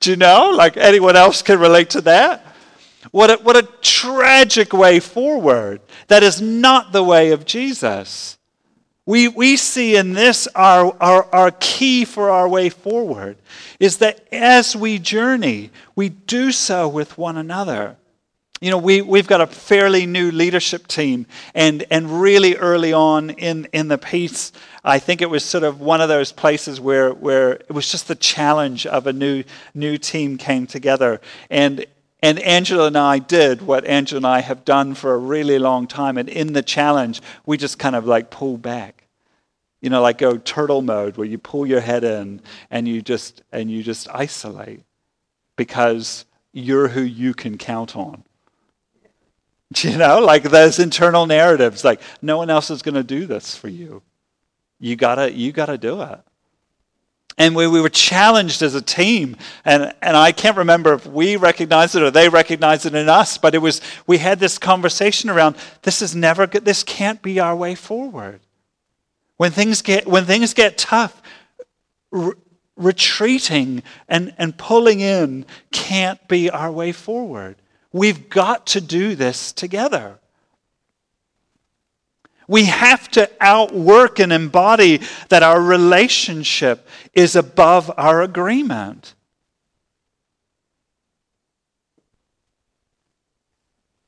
Do 0.01 0.11
you 0.11 0.17
know? 0.17 0.51
Like 0.51 0.77
anyone 0.77 1.17
else 1.17 1.43
can 1.43 1.61
relate 1.61 1.91
to 1.91 2.01
that? 2.03 2.47
What 3.11 3.31
a, 3.31 3.43
what 3.43 3.57
a 3.57 3.63
tragic 3.83 4.73
way 4.73 5.01
forward. 5.01 5.81
That 6.09 6.23
is 6.23 6.41
not 6.41 6.93
the 6.93 7.03
way 7.03 7.33
of 7.33 7.45
Jesus. 7.45 8.39
We, 9.07 9.29
we 9.29 9.57
see 9.57 9.97
in 9.97 10.13
this 10.13 10.47
our, 10.55 10.97
our, 11.01 11.25
our 11.35 11.51
key 11.51 12.05
for 12.05 12.31
our 12.31 12.49
way 12.49 12.69
forward 12.69 13.39
is 13.79 13.99
that 13.99 14.27
as 14.31 14.77
we 14.77 14.99
journey, 14.99 15.71
we 15.97 16.11
do 16.11 16.53
so 16.53 16.87
with 16.89 17.19
one 17.19 17.37
another. 17.37 17.97
You 18.61 18.71
know, 18.71 18.77
we, 18.77 19.01
we've 19.01 19.27
got 19.27 19.41
a 19.41 19.47
fairly 19.47 20.05
new 20.05 20.31
leadership 20.31 20.87
team, 20.87 21.27
and, 21.55 21.83
and 21.91 22.21
really 22.21 22.57
early 22.57 22.93
on 22.93 23.31
in, 23.31 23.67
in 23.73 23.89
the 23.89 23.97
piece, 23.97 24.53
I 24.85 24.99
think 24.99 25.23
it 25.23 25.31
was 25.31 25.43
sort 25.47 25.65
of 25.65 25.81
one 25.81 26.03
of 26.03 26.11
those 26.11 26.31
places 26.31 26.79
where, 26.79 27.11
where 27.15 27.53
it 27.53 27.71
was 27.71 27.91
just 27.91 28.07
the 28.07 28.15
challenge 28.15 28.85
of 28.85 29.07
a 29.07 29.15
new, 29.15 29.45
new 29.75 29.97
team 29.97 30.37
came 30.37 30.67
together. 30.67 31.23
And, 31.49 31.87
and 32.23 32.39
Angela 32.41 32.89
and 32.89 32.99
I 32.99 33.19
did 33.19 33.63
what 33.63 33.87
Angela 33.87 34.19
and 34.19 34.27
I 34.27 34.41
have 34.41 34.67
done 34.67 34.95
for 34.95 35.15
a 35.15 35.19
really 35.19 35.59
long 35.59 35.87
time. 35.87 36.19
And 36.19 36.29
in 36.29 36.53
the 36.53 36.63
challenge, 36.63 37.23
we 37.47 37.57
just 37.57 37.79
kind 37.79 37.97
of 37.97 38.07
like 38.07 38.31
pull 38.31 38.59
back. 38.59 39.07
You 39.81 39.89
know, 39.89 40.03
like 40.03 40.19
go 40.19 40.37
turtle 40.37 40.83
mode 40.83 41.17
where 41.17 41.27
you 41.27 41.39
pull 41.39 41.67
your 41.67 41.81
head 41.81 42.05
in 42.05 42.43
and 42.71 42.87
you 42.87 43.01
just 43.01 43.41
and 43.51 43.71
you 43.71 43.83
just 43.83 44.11
isolate 44.11 44.83
because 45.57 46.27
you're 46.53 46.89
who 46.89 47.01
you 47.01 47.33
can 47.33 47.57
count 47.57 47.97
on. 47.97 48.23
You 49.83 49.97
know, 49.97 50.19
like 50.19 50.43
those 50.43 50.81
internal 50.81 51.27
narratives, 51.27 51.85
like 51.85 52.01
no 52.21 52.37
one 52.39 52.51
else 52.51 52.71
is 52.71 52.83
going 52.83 52.97
to 52.97 53.05
do 53.05 53.27
this 53.27 53.57
for 53.57 53.69
you. 53.69 54.03
You 54.81 54.97
gotta, 54.97 55.33
you 55.33 55.53
gotta 55.53 55.79
do 55.79 56.03
it. 56.03 56.21
And 57.39 57.55
we, 57.55 57.67
we 57.67 57.81
were 57.81 57.89
challenged 57.89 58.61
as 58.63 58.75
a 58.75 58.83
team, 58.83 59.37
and, 59.65 59.95
and 60.03 60.17
I 60.17 60.33
can't 60.33 60.57
remember 60.57 60.93
if 60.93 61.07
we 61.07 61.37
recognized 61.37 61.95
it 61.95 62.03
or 62.03 62.11
they 62.11 62.29
recognized 62.29 62.85
it 62.85 62.95
in 62.95 63.09
us, 63.09 63.39
but 63.39 63.55
it 63.55 63.59
was 63.59 63.81
we 64.07 64.19
had 64.19 64.41
this 64.41 64.59
conversation 64.59 65.31
around 65.31 65.57
this 65.83 66.03
is 66.03 66.15
never 66.15 66.47
good, 66.47 66.65
this 66.65 66.83
can't 66.83 67.23
be 67.23 67.41
our 67.41 67.57
way 67.57 67.75
forward. 67.75 68.41
When 69.37 69.53
things 69.53 69.81
get 69.81 70.07
when 70.07 70.27
things 70.27 70.53
get 70.53 70.77
tough, 70.77 71.23
re- 72.11 72.35
retreating 72.77 73.83
and, 74.09 74.35
and 74.37 74.59
pulling 74.59 75.01
in 75.01 75.47
can't 75.73 76.27
be 76.29 76.51
our 76.51 76.71
way 76.71 76.93
forward. 76.93 77.57
We've 77.93 78.29
got 78.29 78.67
to 78.69 78.81
do 78.81 79.15
this 79.15 79.53
together. 79.53 80.19
We 82.47 82.65
have 82.65 83.09
to 83.13 83.31
outwork 83.41 84.19
and 84.19 84.33
embody 84.33 85.01
that 85.29 85.43
our 85.43 85.61
relationship 85.61 86.87
is 87.13 87.37
above 87.37 87.91
our 87.97 88.23
agreement. 88.23 89.15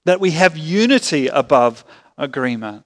That 0.04 0.18
we 0.18 0.32
have 0.32 0.56
unity 0.56 1.28
above 1.28 1.84
agreement. 2.18 2.84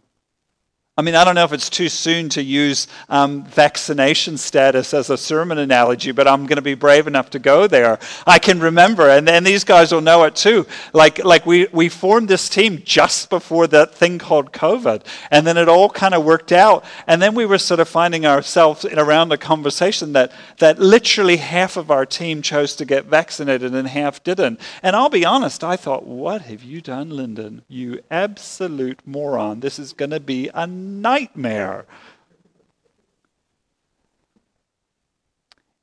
I 0.98 1.02
mean, 1.02 1.14
I 1.14 1.24
don't 1.24 1.34
know 1.34 1.44
if 1.44 1.52
it's 1.52 1.68
too 1.68 1.90
soon 1.90 2.30
to 2.30 2.42
use 2.42 2.88
um, 3.10 3.44
vaccination 3.44 4.38
status 4.38 4.94
as 4.94 5.10
a 5.10 5.18
sermon 5.18 5.58
analogy, 5.58 6.10
but 6.10 6.26
I'm 6.26 6.46
going 6.46 6.56
to 6.56 6.62
be 6.62 6.72
brave 6.72 7.06
enough 7.06 7.28
to 7.30 7.38
go 7.38 7.66
there. 7.66 7.98
I 8.26 8.38
can 8.38 8.60
remember, 8.60 9.10
and, 9.10 9.46
these 9.46 9.62
guys 9.62 9.92
will 9.92 10.00
know 10.00 10.24
it 10.24 10.34
too. 10.34 10.66
Like, 10.94 11.22
like 11.22 11.44
we, 11.44 11.66
we 11.66 11.90
formed 11.90 12.28
this 12.28 12.48
team 12.48 12.80
just 12.82 13.28
before 13.28 13.66
that 13.66 13.94
thing 13.94 14.18
called 14.18 14.52
COVID, 14.52 15.04
and 15.30 15.46
then 15.46 15.58
it 15.58 15.68
all 15.68 15.90
kind 15.90 16.14
of 16.14 16.24
worked 16.24 16.50
out. 16.50 16.82
And 17.06 17.20
then 17.20 17.34
we 17.34 17.44
were 17.44 17.58
sort 17.58 17.80
of 17.80 17.90
finding 17.90 18.24
ourselves 18.24 18.86
in 18.86 18.98
around 18.98 19.30
a 19.32 19.36
conversation 19.36 20.14
that, 20.14 20.32
that 20.60 20.78
literally 20.78 21.36
half 21.36 21.76
of 21.76 21.90
our 21.90 22.06
team 22.06 22.40
chose 22.40 22.74
to 22.76 22.86
get 22.86 23.04
vaccinated 23.04 23.74
and 23.74 23.86
half 23.86 24.24
didn't. 24.24 24.60
And 24.82 24.96
I'll 24.96 25.10
be 25.10 25.26
honest, 25.26 25.62
I 25.62 25.76
thought, 25.76 26.06
what 26.06 26.40
have 26.40 26.62
you 26.62 26.80
done, 26.80 27.10
Lyndon? 27.10 27.60
You 27.68 28.00
absolute 28.10 29.00
moron. 29.04 29.60
This 29.60 29.78
is 29.78 29.92
going 29.92 30.12
to 30.12 30.20
be 30.20 30.48
a 30.54 30.66
nightmare. 30.86 31.86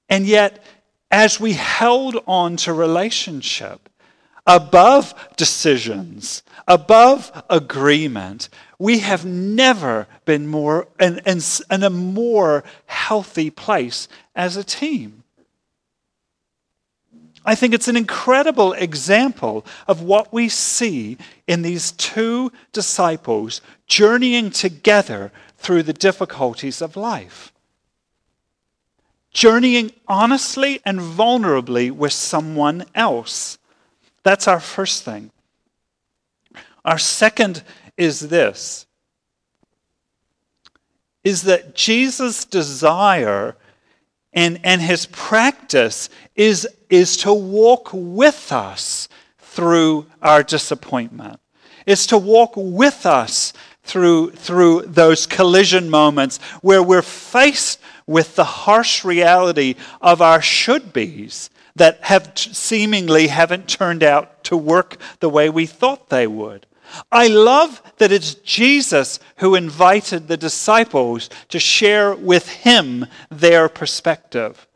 And 0.10 0.26
yet, 0.26 0.64
as 1.12 1.40
we 1.40 1.54
held 1.54 2.18
on 2.28 2.58
to 2.58 2.74
relationship 2.74 3.90
above 4.46 5.14
decisions, 5.38 6.44
above 6.68 7.44
agreement, 7.50 8.50
we 8.80 9.00
have 9.00 9.26
never 9.26 10.08
been 10.26 10.48
more 10.48 10.88
in, 11.00 11.20
in, 11.26 11.40
in 11.72 11.84
a 11.84 11.90
more 11.90 12.64
healthy 12.86 13.50
place 13.50 14.08
as 14.36 14.58
a 14.58 14.64
team. 14.64 15.23
I 17.46 17.56
think 17.56 17.74
it's 17.74 17.88
an 17.88 17.98
incredible 17.98 18.74
example 18.74 19.66
of 19.88 20.02
what 20.02 20.32
we 20.32 20.48
see 20.48 21.18
in 21.46 21.62
these 21.62 21.92
two 21.92 22.52
disciples 22.72 23.62
journeying 23.86 24.52
together 24.52 25.32
through 25.58 25.84
the 25.84 25.94
difficulties 25.94 26.82
of 26.82 26.96
life. 26.96 27.52
Journeying 29.32 29.92
honestly 30.08 30.80
and 30.86 31.00
vulnerably 31.00 31.92
with 31.92 32.14
someone 32.14 32.86
else. 32.96 33.58
That's 34.24 34.48
our 34.48 34.60
first 34.60 35.04
thing. 35.04 35.32
Our 36.86 37.00
second 37.00 37.64
is 37.98 38.20
this 38.22 38.86
is 41.24 41.44
that 41.44 41.74
Jesus' 41.74 42.44
desire 42.46 43.56
and, 44.34 44.60
and 44.64 44.82
his 44.82 45.06
practice 45.06 46.10
is, 46.36 46.68
is 46.94 47.18
to 47.18 47.34
walk 47.34 47.90
with 47.92 48.52
us 48.52 49.10
through 49.40 50.06
our 50.22 50.44
disappointment, 50.44 51.40
is 51.88 52.06
to 52.06 52.18
walk 52.18 52.54
with 52.56 53.08
us 53.08 53.52
through, 53.82 54.30
through 54.30 54.84
those 54.84 55.26
collision 55.26 55.90
moments 55.90 56.38
where 56.62 56.84
we're 56.84 57.02
faced 57.02 57.80
with 58.06 58.36
the 58.36 58.44
harsh 58.44 59.04
reality 59.04 59.74
of 60.02 60.22
our 60.22 60.40
should 60.40 60.94
be's 60.94 61.50
that 61.76 62.00
have 62.04 62.36
t- 62.36 62.54
seemingly 62.54 63.26
haven't 63.26 63.68
turned 63.68 64.04
out 64.04 64.44
to 64.44 64.56
work 64.56 64.98
the 65.20 65.30
way 65.30 65.50
we 65.50 65.66
thought 65.66 66.10
they 66.10 66.28
would. 66.28 66.68
I 67.12 67.28
love 67.28 67.82
that 67.98 68.12
it's 68.12 68.36
Jesus 68.36 69.20
who 69.38 69.56
invited 69.56 70.28
the 70.28 70.38
disciples 70.38 71.28
to 71.50 71.60
share 71.60 72.14
with 72.14 72.48
him 72.48 73.08
their 73.32 73.68
perspective. 73.68 74.68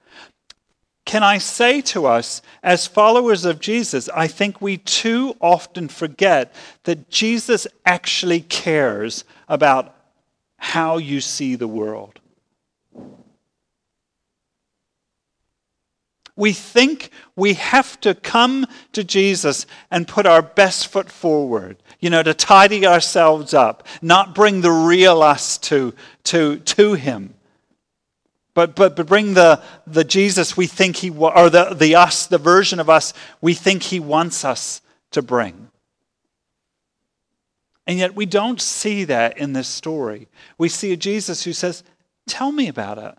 Can 1.08 1.24
I 1.24 1.38
say 1.38 1.80
to 1.84 2.06
us, 2.06 2.42
as 2.62 2.86
followers 2.86 3.46
of 3.46 3.62
Jesus, 3.62 4.10
I 4.10 4.28
think 4.28 4.62
we 4.62 4.76
too 4.76 5.38
often 5.40 5.88
forget 5.88 6.54
that 6.84 7.10
Jesus 7.10 7.66
actually 7.86 8.42
cares 8.42 9.24
about 9.48 9.96
how 10.58 10.98
you 10.98 11.22
see 11.22 11.56
the 11.56 11.68
world. 11.68 12.20
We 16.36 16.52
think 16.52 17.12
we 17.38 17.54
have 17.54 18.02
to 18.02 18.14
come 18.14 18.68
to 18.92 19.02
Jesus 19.02 19.66
and 19.90 20.10
put 20.10 20.26
our 20.26 20.42
best 20.42 20.88
foot 20.88 21.10
forward, 21.10 21.78
you 22.02 22.10
know, 22.10 22.22
to 22.22 22.34
tidy 22.34 22.86
ourselves 22.86 23.54
up, 23.54 23.88
not 24.02 24.36
bring 24.36 24.60
the 24.60 24.72
real 24.72 25.24
us 25.24 25.58
to, 25.60 25.94
to, 26.26 26.58
to 26.58 26.96
Him. 26.96 27.34
But, 28.58 28.74
but, 28.74 28.96
but 28.96 29.06
bring 29.06 29.36
the, 29.36 29.62
the 29.86 30.04
Jesus 30.04 30.58
we 30.58 30.66
think 30.66 30.96
He, 30.96 31.12
or 31.12 31.48
the, 31.48 31.76
the 31.76 31.94
us, 31.94 32.26
the 32.26 32.40
version 32.40 32.80
of 32.80 32.90
us 32.90 33.14
we 33.40 33.54
think 33.54 33.84
He 33.84 34.00
wants 34.00 34.44
us 34.44 34.82
to 35.12 35.22
bring. 35.22 35.70
And 37.86 38.00
yet 38.00 38.16
we 38.16 38.26
don't 38.26 38.60
see 38.60 39.04
that 39.04 39.38
in 39.38 39.54
this 39.54 39.68
story. 39.68 40.28
We 40.58 40.70
see 40.70 40.92
a 40.92 40.98
Jesus 40.98 41.44
who 41.44 41.54
says, 41.54 41.84
Tell 42.26 42.52
me 42.52 42.68
about 42.68 42.98
it. 42.98 43.16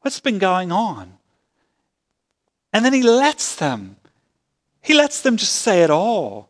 What's 0.00 0.18
been 0.18 0.40
going 0.40 0.72
on? 0.72 1.12
And 2.72 2.84
then 2.84 2.92
he 2.92 3.04
lets 3.04 3.54
them. 3.54 3.94
He 4.82 4.94
lets 4.94 5.20
them 5.20 5.36
just 5.36 5.54
say 5.54 5.84
it 5.84 5.90
all. 5.90 6.48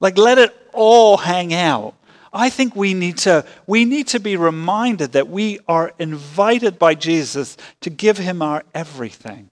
Like 0.00 0.18
let 0.18 0.36
it 0.36 0.54
all 0.74 1.16
hang 1.16 1.54
out. 1.54 1.94
I 2.36 2.50
think 2.50 2.76
we 2.76 2.92
need 2.92 3.16
to 3.18 3.44
we 3.66 3.84
need 3.84 4.08
to 4.08 4.20
be 4.20 4.36
reminded 4.36 5.12
that 5.12 5.28
we 5.28 5.58
are 5.66 5.92
invited 5.98 6.78
by 6.78 6.94
Jesus 6.94 7.56
to 7.80 7.90
give 7.90 8.18
him 8.18 8.42
our 8.42 8.62
everything. 8.74 9.50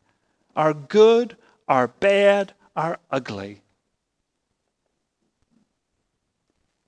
Our 0.55 0.75
good, 0.75 1.37
our 1.67 1.89
bad, 1.89 2.53
our 2.77 2.99
ugly. 3.11 3.63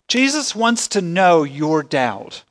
Jesus 0.08 0.54
wants 0.54 0.88
to 0.88 1.00
know 1.00 1.42
your 1.42 1.82
doubt. 1.82 2.44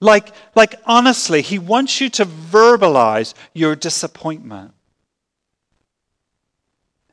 Like, 0.00 0.28
like 0.54 0.74
honestly, 0.84 1.40
he 1.40 1.58
wants 1.58 2.00
you 2.00 2.10
to 2.10 2.26
verbalize 2.26 3.32
your 3.54 3.74
disappointment. 3.74 4.72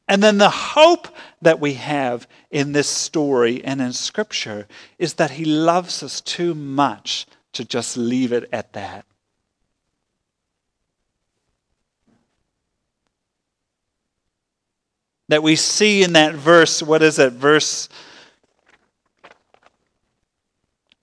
And 0.08 0.22
then 0.22 0.38
the 0.38 0.50
hope 0.50 1.08
that 1.42 1.60
we 1.60 1.74
have 1.74 2.28
in 2.50 2.72
this 2.72 2.88
story 2.88 3.64
and 3.64 3.82
in 3.82 3.94
Scripture 3.94 4.68
is 4.98 5.16
that 5.16 5.32
He 5.32 5.46
loves 5.46 6.04
us 6.04 6.22
too 6.22 6.54
much 6.54 7.26
to 7.54 7.66
just 7.66 7.98
leave 7.98 8.32
it 8.32 8.48
at 8.52 8.74
that. 8.74 9.06
That 15.30 15.44
we 15.44 15.56
see 15.56 16.04
in 16.04 16.14
that 16.14 16.36
verse, 16.36 16.84
what 16.84 17.02
is 17.02 17.18
it? 17.18 17.34
Verse 17.34 17.88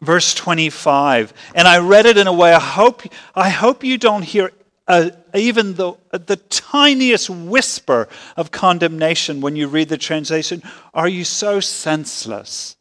verse 0.01 0.35
25. 0.35 1.33
And 1.55 1.66
I 1.66 1.79
read 1.79 2.07
it 2.07 2.16
in 2.16 2.27
a 2.27 2.33
way 2.33 2.53
I 2.53 2.61
hope, 2.61 3.03
I 3.35 3.48
hope 3.48 3.85
you 3.85 3.98
don't 3.98 4.22
hear 4.22 4.53
uh, 4.88 5.11
even 5.35 5.74
the, 5.74 5.92
the 6.11 6.37
tiniest 6.37 7.29
whisper 7.29 8.09
of 8.37 8.51
condemnation 8.51 9.40
when 9.40 9.55
you 9.55 9.68
read 9.68 9.90
the 9.90 9.98
translation. 9.98 10.62
Are 10.94 11.09
you 11.09 11.24
so 11.24 11.61
senseless? 11.61 12.77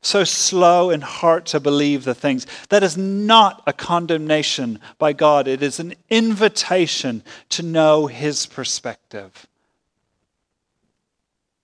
So 0.00 0.24
slow 0.24 0.90
in 0.90 1.00
heart 1.00 1.46
to 1.46 1.60
believe 1.60 2.04
the 2.04 2.14
things. 2.14 2.46
That 2.68 2.82
is 2.82 2.96
not 2.96 3.62
a 3.66 3.72
condemnation 3.72 4.78
by 4.98 5.12
God. 5.14 5.48
It 5.48 5.62
is 5.62 5.80
an 5.80 5.94
invitation 6.08 7.24
to 7.48 7.62
know 7.62 8.06
His 8.06 8.46
perspective. 8.46 9.46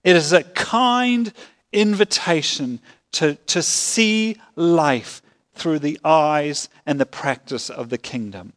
It 0.03 0.17
is 0.17 0.33
a 0.33 0.43
kind 0.43 1.33
invitation 1.73 2.81
to, 3.13 3.35
to 3.35 3.63
see 3.63 4.37
life 4.57 5.23
through 5.55 5.79
the 5.79 6.01
eyes 6.05 6.69
and 6.85 6.99
the 6.99 7.07
practice 7.07 7.71
of 7.71 7.89
the 7.89 7.99
kingdom. 7.99 8.53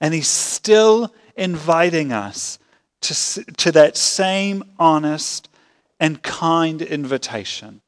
And 0.00 0.14
he's 0.14 0.28
still 0.28 1.12
inviting 1.36 2.12
us 2.12 2.58
to, 3.02 3.44
to 3.56 3.72
that 3.72 3.96
same 3.96 4.64
honest 4.78 5.48
and 6.00 6.22
kind 6.22 6.82
invitation. 6.82 7.80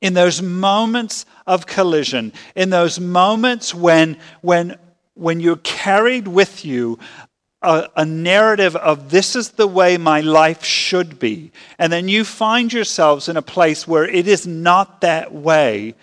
In 0.00 0.14
those 0.14 0.40
moments 0.40 1.26
of 1.46 1.66
collision, 1.66 2.32
in 2.54 2.70
those 2.70 2.98
moments 2.98 3.74
when, 3.74 4.16
when, 4.40 4.78
when 5.14 5.40
you're 5.40 5.56
carried 5.56 6.26
with 6.26 6.64
you 6.64 6.98
a, 7.62 7.88
a, 7.96 8.04
narrative 8.06 8.74
of 8.76 9.10
this 9.10 9.36
is 9.36 9.50
the 9.50 9.66
way 9.66 9.98
my 9.98 10.22
life 10.22 10.64
should 10.64 11.18
be, 11.18 11.52
and 11.78 11.92
then 11.92 12.08
you 12.08 12.24
find 12.24 12.72
yourselves 12.72 13.28
in 13.28 13.36
a 13.36 13.42
place 13.42 13.86
where 13.86 14.04
it 14.04 14.26
is 14.26 14.46
not 14.46 15.02
that 15.02 15.34
way, 15.34 15.94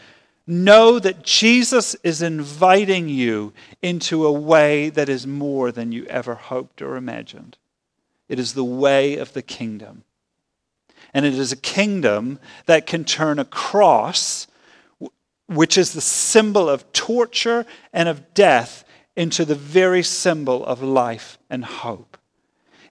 know 0.47 0.97
that 0.97 1.23
Jesus 1.23 1.95
is 2.03 2.21
inviting 2.21 3.10
you 3.10 3.53
into 3.81 4.25
a 4.25 4.31
way 4.31 4.89
that 4.89 5.10
is 5.10 5.27
more 5.27 5.71
than 5.71 5.91
you 5.91 6.05
ever 6.05 6.36
hoped 6.36 6.81
or 6.81 6.95
imagined. 6.95 7.57
It 8.29 8.39
is 8.39 8.53
the 8.53 8.63
way 8.63 9.17
of 9.17 9.33
the 9.33 9.41
kingdom. 9.41 10.03
And 11.13 11.25
it 11.25 11.33
is 11.33 11.51
a 11.51 11.57
kingdom 11.57 12.39
that 12.65 12.86
can 12.86 13.03
turn 13.03 13.39
a 13.39 13.45
cross, 13.45 14.47
which 15.47 15.77
is 15.77 15.93
the 15.93 16.01
symbol 16.01 16.69
of 16.69 16.91
torture 16.93 17.65
and 17.91 18.07
of 18.10 18.33
death, 18.33 18.86
into 19.15 19.43
the 19.43 19.55
very 19.55 20.03
symbol 20.03 20.63
of 20.65 20.83
life 20.83 21.39
and 21.49 21.65
hope. 21.65 22.17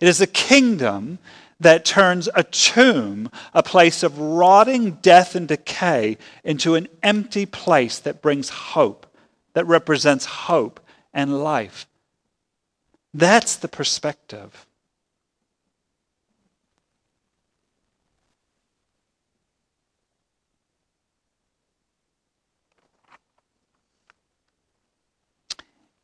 It 0.01 0.09
is 0.09 0.21
a 0.21 0.27
kingdom 0.27 1.19
that 1.61 1.85
turns 1.85 2.29
a 2.35 2.43
tomb, 2.43 3.31
a 3.55 3.63
place 3.63 4.03
of 4.03 4.19
rotting 4.19 4.93
death 4.93 5.35
and 5.35 5.49
decay, 5.49 6.19
into 6.45 6.75
an 6.75 6.89
empty 7.03 7.47
place 7.47 7.99
that 8.01 8.21
brings 8.21 8.49
hope, 8.49 9.07
that 9.55 9.67
represents 9.67 10.27
hope 10.27 10.81
and 11.15 11.43
life. 11.43 11.87
That's 13.15 13.57
the 13.57 13.69
perspective. 13.69 14.67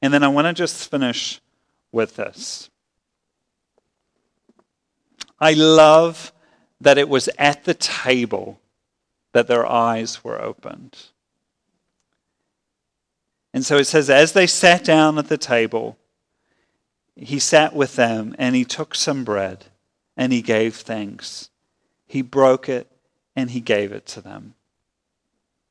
And 0.00 0.12
then 0.12 0.24
I 0.24 0.28
want 0.28 0.46
to 0.46 0.52
just 0.52 0.90
finish 0.90 1.40
with 1.92 2.16
this. 2.16 2.70
I 5.42 5.54
love 5.54 6.32
that 6.80 6.98
it 6.98 7.08
was 7.08 7.28
at 7.36 7.64
the 7.64 7.74
table 7.74 8.60
that 9.32 9.48
their 9.48 9.66
eyes 9.66 10.22
were 10.22 10.40
opened. 10.40 10.96
And 13.52 13.64
so 13.66 13.76
it 13.76 13.86
says, 13.86 14.08
as 14.08 14.34
they 14.34 14.46
sat 14.46 14.84
down 14.84 15.18
at 15.18 15.28
the 15.28 15.36
table, 15.36 15.98
he 17.16 17.40
sat 17.40 17.74
with 17.74 17.96
them 17.96 18.36
and 18.38 18.54
he 18.54 18.64
took 18.64 18.94
some 18.94 19.24
bread 19.24 19.64
and 20.16 20.32
he 20.32 20.42
gave 20.42 20.76
thanks. 20.76 21.50
He 22.06 22.22
broke 22.22 22.68
it 22.68 22.86
and 23.34 23.50
he 23.50 23.60
gave 23.60 23.90
it 23.90 24.06
to 24.06 24.20
them. 24.20 24.54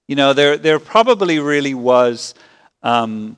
You 0.06 0.18
know, 0.18 0.34
there, 0.34 0.58
there 0.58 0.80
probably 0.80 1.40
really 1.40 1.74
was 1.74 2.36
um, 2.84 3.38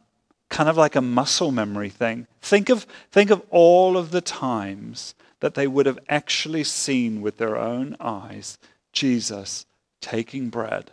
kind 0.49 0.67
of 0.67 0.77
like 0.77 0.95
a 0.95 1.01
muscle 1.01 1.51
memory 1.51 1.89
thing. 1.89 2.25
Think 2.41 2.69
of, 2.69 2.87
think 3.11 3.29
of 3.29 3.43
all 3.51 3.97
of 3.97 4.09
the 4.09 4.21
times 4.21 5.13
that 5.43 5.55
they 5.55 5.67
would 5.67 5.85
have 5.85 5.99
actually 6.07 6.63
seen 6.63 7.21
with 7.21 7.35
their 7.35 7.57
own 7.57 7.97
eyes 7.99 8.57
Jesus 8.93 9.65
taking 9.99 10.47
bread 10.47 10.91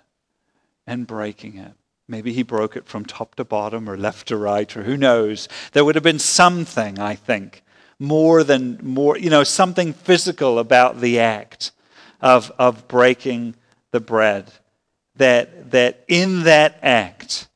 and 0.88 1.06
breaking 1.06 1.56
it. 1.56 1.74
Maybe 2.08 2.32
he 2.32 2.42
broke 2.42 2.74
it 2.74 2.88
from 2.88 3.04
top 3.04 3.36
to 3.36 3.44
bottom 3.44 3.88
or 3.88 3.96
left 3.96 4.26
to 4.26 4.36
right 4.36 4.76
or 4.76 4.82
who 4.82 4.96
knows. 4.96 5.48
There 5.70 5.84
would 5.84 5.94
have 5.94 6.02
been 6.02 6.18
something, 6.18 6.98
I 6.98 7.14
think, 7.14 7.62
more 8.00 8.42
than 8.42 8.80
more, 8.82 9.16
you 9.16 9.30
know, 9.30 9.44
something 9.44 9.92
physical 9.92 10.58
about 10.58 11.00
the 11.00 11.20
act 11.20 11.70
of, 12.20 12.50
of 12.58 12.88
breaking 12.88 13.54
the 13.92 14.00
bread. 14.00 14.50
That, 15.14 15.70
that 15.70 16.02
in 16.08 16.42
that 16.42 16.76
act, 16.82 17.46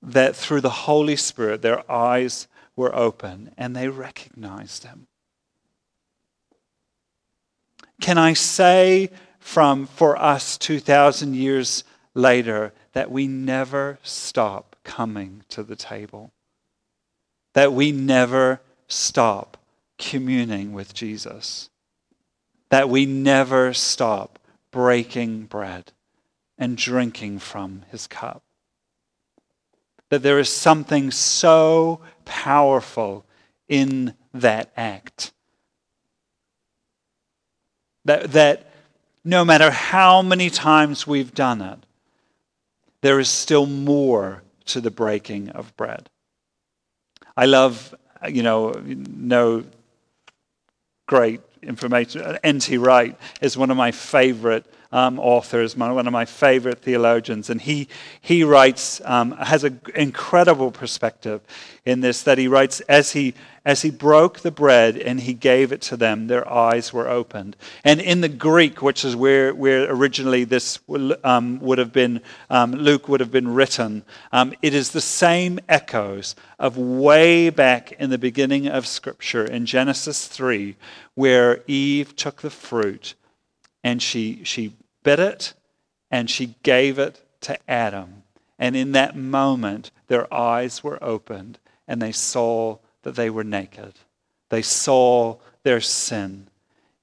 that 0.00 0.34
through 0.34 0.62
the 0.62 0.70
Holy 0.70 1.16
Spirit, 1.16 1.60
their 1.60 1.90
eyes 1.92 2.48
were 2.76 2.96
open 2.96 3.52
and 3.58 3.76
they 3.76 3.88
recognized 3.88 4.84
him. 4.84 5.06
Can 8.00 8.18
I 8.18 8.34
say 8.34 9.10
from 9.38 9.86
for 9.86 10.20
us 10.20 10.58
2,000 10.58 11.34
years 11.34 11.84
later 12.14 12.72
that 12.92 13.10
we 13.10 13.26
never 13.26 13.98
stop 14.02 14.76
coming 14.84 15.44
to 15.48 15.62
the 15.62 15.76
table? 15.76 16.32
That 17.54 17.72
we 17.72 17.92
never 17.92 18.60
stop 18.88 19.56
communing 19.98 20.72
with 20.72 20.94
Jesus. 20.94 21.70
That 22.70 22.88
we 22.88 23.06
never 23.06 23.72
stop 23.72 24.38
breaking 24.70 25.44
bread 25.44 25.92
and 26.58 26.76
drinking 26.76 27.38
from 27.38 27.84
his 27.90 28.06
cup. 28.06 28.42
That 30.10 30.22
there 30.22 30.38
is 30.38 30.52
something 30.52 31.10
so 31.10 32.00
powerful 32.24 33.24
in 33.68 34.14
that 34.32 34.70
act. 34.76 35.32
That, 38.06 38.32
that 38.32 38.66
no 39.24 39.44
matter 39.44 39.70
how 39.70 40.22
many 40.22 40.48
times 40.48 41.06
we've 41.06 41.34
done 41.34 41.60
it, 41.60 41.78
there 43.02 43.18
is 43.18 43.28
still 43.28 43.66
more 43.66 44.42
to 44.66 44.80
the 44.80 44.90
breaking 44.90 45.50
of 45.50 45.76
bread. 45.76 46.08
I 47.36 47.46
love, 47.46 47.94
you 48.28 48.42
know, 48.42 48.72
no 48.84 49.64
great 51.06 51.40
information. 51.62 52.38
N.T. 52.42 52.78
Wright 52.78 53.18
is 53.40 53.56
one 53.56 53.70
of 53.70 53.76
my 53.76 53.90
favorite 53.90 54.66
um, 54.92 55.18
authors, 55.18 55.76
one 55.76 56.06
of 56.06 56.12
my 56.12 56.24
favorite 56.24 56.80
theologians, 56.80 57.50
and 57.50 57.60
he 57.60 57.88
he 58.20 58.44
writes 58.44 59.00
um, 59.04 59.32
has 59.32 59.64
an 59.64 59.80
incredible 59.94 60.70
perspective 60.70 61.40
in 61.84 62.00
this. 62.00 62.22
That 62.22 62.38
he 62.38 62.48
writes 62.48 62.80
as 62.82 63.12
he 63.12 63.34
as 63.66 63.82
he 63.82 63.90
broke 63.90 64.40
the 64.40 64.52
bread 64.52 64.96
and 64.96 65.20
he 65.20 65.34
gave 65.34 65.72
it 65.72 65.80
to 65.80 65.96
them, 65.96 66.28
their 66.28 66.48
eyes 66.48 66.92
were 66.92 67.08
opened. 67.08 67.56
And 67.82 68.00
in 68.00 68.20
the 68.20 68.28
Greek, 68.28 68.80
which 68.80 69.04
is 69.04 69.16
where, 69.16 69.52
where 69.52 69.90
originally 69.90 70.44
this 70.44 70.78
um, 71.24 71.58
would 71.58 71.78
have 71.78 71.92
been, 71.92 72.20
um, 72.48 72.70
Luke 72.70 73.08
would 73.08 73.18
have 73.18 73.32
been 73.32 73.52
written, 73.52 74.04
um, 74.30 74.54
it 74.62 74.72
is 74.72 74.92
the 74.92 75.00
same 75.00 75.58
echoes 75.68 76.36
of 76.60 76.78
way 76.78 77.50
back 77.50 77.90
in 77.90 78.10
the 78.10 78.18
beginning 78.18 78.68
of 78.68 78.86
Scripture 78.86 79.44
in 79.44 79.66
Genesis 79.66 80.28
3, 80.28 80.76
where 81.16 81.64
Eve 81.66 82.14
took 82.14 82.42
the 82.42 82.50
fruit 82.50 83.14
and 83.86 84.02
she, 84.02 84.40
she 84.42 84.72
bit 85.04 85.20
it 85.20 85.54
and 86.10 86.28
she 86.28 86.56
gave 86.64 86.98
it 86.98 87.24
to 87.40 87.56
Adam. 87.70 88.24
And 88.58 88.74
in 88.74 88.90
that 88.92 89.14
moment, 89.14 89.92
their 90.08 90.32
eyes 90.34 90.82
were 90.82 90.98
opened 91.00 91.60
and 91.86 92.02
they 92.02 92.10
saw 92.10 92.78
that 93.04 93.14
they 93.14 93.30
were 93.30 93.44
naked. 93.44 93.92
They 94.48 94.62
saw 94.62 95.36
their 95.62 95.80
sin. 95.80 96.48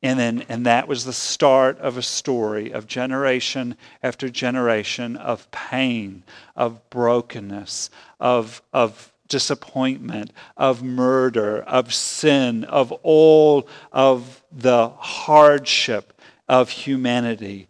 And, 0.02 0.20
then, 0.20 0.44
and 0.50 0.66
that 0.66 0.90
was 0.90 1.06
the 1.06 1.14
start 1.14 1.80
of 1.80 1.96
a 1.96 2.02
story 2.02 2.74
of 2.74 2.86
generation 2.86 3.78
after 4.02 4.28
generation 4.28 5.16
of 5.16 5.50
pain, 5.52 6.24
of 6.54 6.90
brokenness, 6.90 7.92
of, 8.20 8.62
of 8.74 9.14
disappointment, 9.30 10.34
of 10.58 10.84
murder, 10.84 11.62
of 11.64 11.94
sin, 11.94 12.66
of 12.66 12.92
all 13.04 13.70
of 13.94 14.44
the 14.52 14.90
hardship 14.90 16.13
of 16.48 16.70
humanity. 16.70 17.68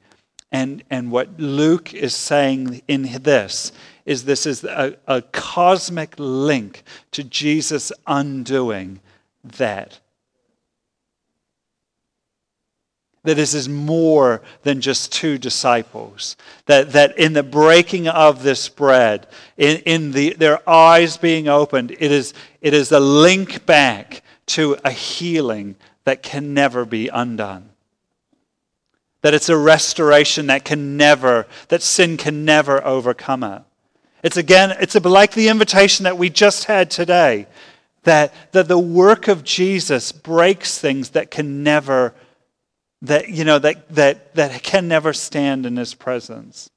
And, 0.52 0.84
and 0.90 1.12
what 1.12 1.40
Luke 1.40 1.94
is 1.94 2.14
saying 2.14 2.82
in 2.88 3.04
this 3.24 3.72
is 4.06 4.26
this 4.26 4.46
is 4.46 4.64
a, 4.64 4.98
a 5.08 5.22
cosmic 5.22 6.14
link 6.18 6.84
to 7.12 7.24
Jesus 7.24 7.92
undoing 8.06 9.00
that. 9.44 10.00
That 13.24 13.36
this 13.36 13.54
is 13.54 13.70
more 13.70 14.42
than 14.64 14.82
just 14.82 15.14
two 15.14 15.38
disciples. 15.38 16.36
That, 16.66 16.92
that 16.92 17.18
in 17.18 17.34
the 17.34 17.42
breaking 17.42 18.10
of 18.10 18.44
this 18.44 18.68
bread, 18.68 19.28
in, 19.58 19.78
in 19.86 20.12
the, 20.12 20.34
their 20.34 20.68
eyes 20.70 21.16
being 21.16 21.48
opened, 21.48 21.92
it 21.92 22.12
is, 22.12 22.34
it 22.62 22.74
is 22.74 22.92
a 22.92 23.00
link 23.00 23.66
back 23.66 24.22
to 24.48 24.78
a 24.84 24.92
healing 24.92 25.78
that 26.04 26.22
can 26.22 26.54
never 26.54 26.84
be 26.84 27.08
undone. 27.08 27.70
That 29.24 29.34
it's 29.34 29.50
a 29.50 29.58
restoration 29.58 30.48
that 30.48 30.64
can 30.64 30.96
never, 30.96 31.48
that 31.70 31.82
sin 31.82 32.16
can 32.18 32.46
never 32.46 32.86
overcome 32.86 33.44
it. 33.44 33.64
It's 34.22 34.38
again, 34.38 34.76
it's 34.80 34.96
like 34.96 35.34
the 35.34 35.50
invitation 35.50 36.04
that 36.04 36.18
we 36.18 36.30
just 36.30 36.66
had 36.66 36.92
today 36.92 37.48
that, 38.04 38.34
that 38.52 38.68
the 38.68 38.78
work 38.78 39.28
of 39.28 39.44
Jesus 39.44 40.12
breaks 40.12 40.78
things 40.78 41.12
that 41.12 41.32
can 41.32 41.64
never, 41.64 42.14
that, 43.02 43.30
you 43.30 43.44
know, 43.44 43.60
that, 43.60 43.90
that, 43.96 44.36
that 44.36 44.62
can 44.64 44.88
never 44.88 45.14
stand 45.14 45.66
in 45.66 45.78
his 45.78 45.94
presence. 45.94 46.70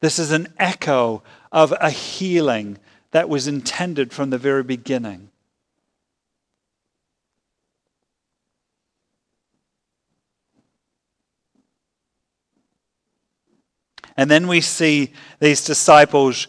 This 0.00 0.18
is 0.18 0.30
an 0.30 0.52
echo 0.58 1.22
of 1.52 1.74
a 1.80 1.90
healing 1.90 2.78
that 3.10 3.28
was 3.28 3.48
intended 3.48 4.12
from 4.12 4.30
the 4.30 4.38
very 4.38 4.62
beginning. 4.62 5.29
And 14.20 14.30
then 14.30 14.48
we 14.48 14.60
see 14.60 15.14
these 15.38 15.64
disciples 15.64 16.46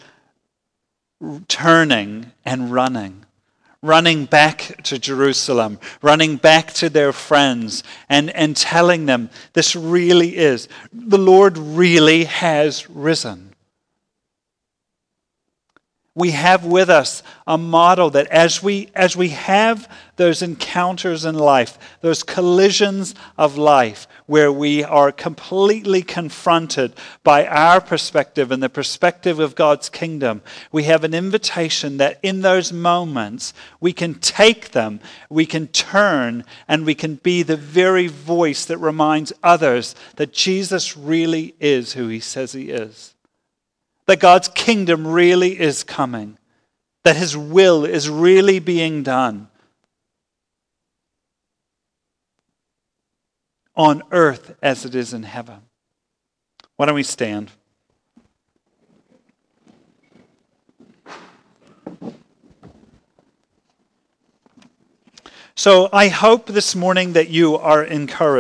turning 1.48 2.34
and 2.44 2.70
running, 2.70 3.26
running 3.82 4.26
back 4.26 4.84
to 4.84 5.00
Jerusalem, 5.00 5.80
running 6.02 6.36
back 6.36 6.74
to 6.74 6.90
their 6.90 7.14
friends, 7.14 7.86
and, 8.10 8.30
and 8.32 8.58
telling 8.58 9.06
them 9.06 9.30
this 9.54 9.74
really 9.74 10.36
is, 10.36 10.68
the 10.92 11.18
Lord 11.18 11.58
really 11.58 12.26
has 12.26 12.90
risen 12.90 13.51
we 16.14 16.32
have 16.32 16.66
with 16.66 16.90
us 16.90 17.24
a 17.48 17.58
model 17.58 18.10
that 18.10 18.28
as 18.28 18.62
we 18.62 18.90
as 18.94 19.16
we 19.16 19.30
have 19.30 19.90
those 20.18 20.42
encounters 20.42 21.24
in 21.24 21.36
life 21.36 21.80
those 22.02 22.22
collisions 22.22 23.16
of 23.38 23.58
life 23.58 24.08
where 24.26 24.52
we 24.52 24.84
are 24.84 25.12
completely 25.12 26.02
confronted 26.02 26.94
by 27.24 27.46
our 27.48 27.80
perspective 27.80 28.52
and 28.52 28.62
the 28.62 28.70
perspective 28.70 29.40
of 29.40 29.56
God's 29.56 29.88
kingdom 29.88 30.42
we 30.70 30.84
have 30.84 31.06
an 31.06 31.14
invitation 31.14 31.96
that 31.98 32.20
in 32.22 32.42
those 32.42 32.74
moments 32.74 33.54
we 33.80 33.94
can 33.94 34.16
take 34.16 34.72
them 34.72 35.00
we 35.30 35.46
can 35.46 35.68
turn 35.68 36.44
and 36.68 36.86
we 36.86 36.96
can 36.96 37.16
be 37.16 37.42
the 37.42 37.58
very 37.58 38.08
voice 38.08 38.66
that 38.66 38.78
reminds 38.80 39.32
others 39.42 39.96
that 40.18 40.34
Jesus 40.34 40.98
really 40.98 41.56
is 41.62 41.94
who 41.94 42.10
he 42.10 42.20
says 42.20 42.52
he 42.52 42.70
is 42.70 43.14
that 44.12 44.20
God's 44.20 44.50
kingdom 44.50 45.08
really 45.08 45.58
is 45.58 45.86
coming, 45.86 46.38
that 47.06 47.16
his 47.16 47.38
will 47.38 47.86
is 47.86 48.10
really 48.10 48.60
being 48.60 49.04
done 49.04 49.48
on 53.74 54.04
earth 54.12 54.54
as 54.62 54.84
it 54.84 54.96
is 54.96 55.14
in 55.14 55.24
heaven. 55.24 55.62
Why 56.76 56.88
don't 56.88 56.96
we 56.96 57.04
stand? 57.04 57.52
So 65.56 65.88
I 65.94 66.10
hope 66.10 66.48
this 66.48 66.76
morning 66.76 67.14
that 67.14 67.30
you 67.30 67.56
are 67.56 67.82
encouraged. 67.82 68.40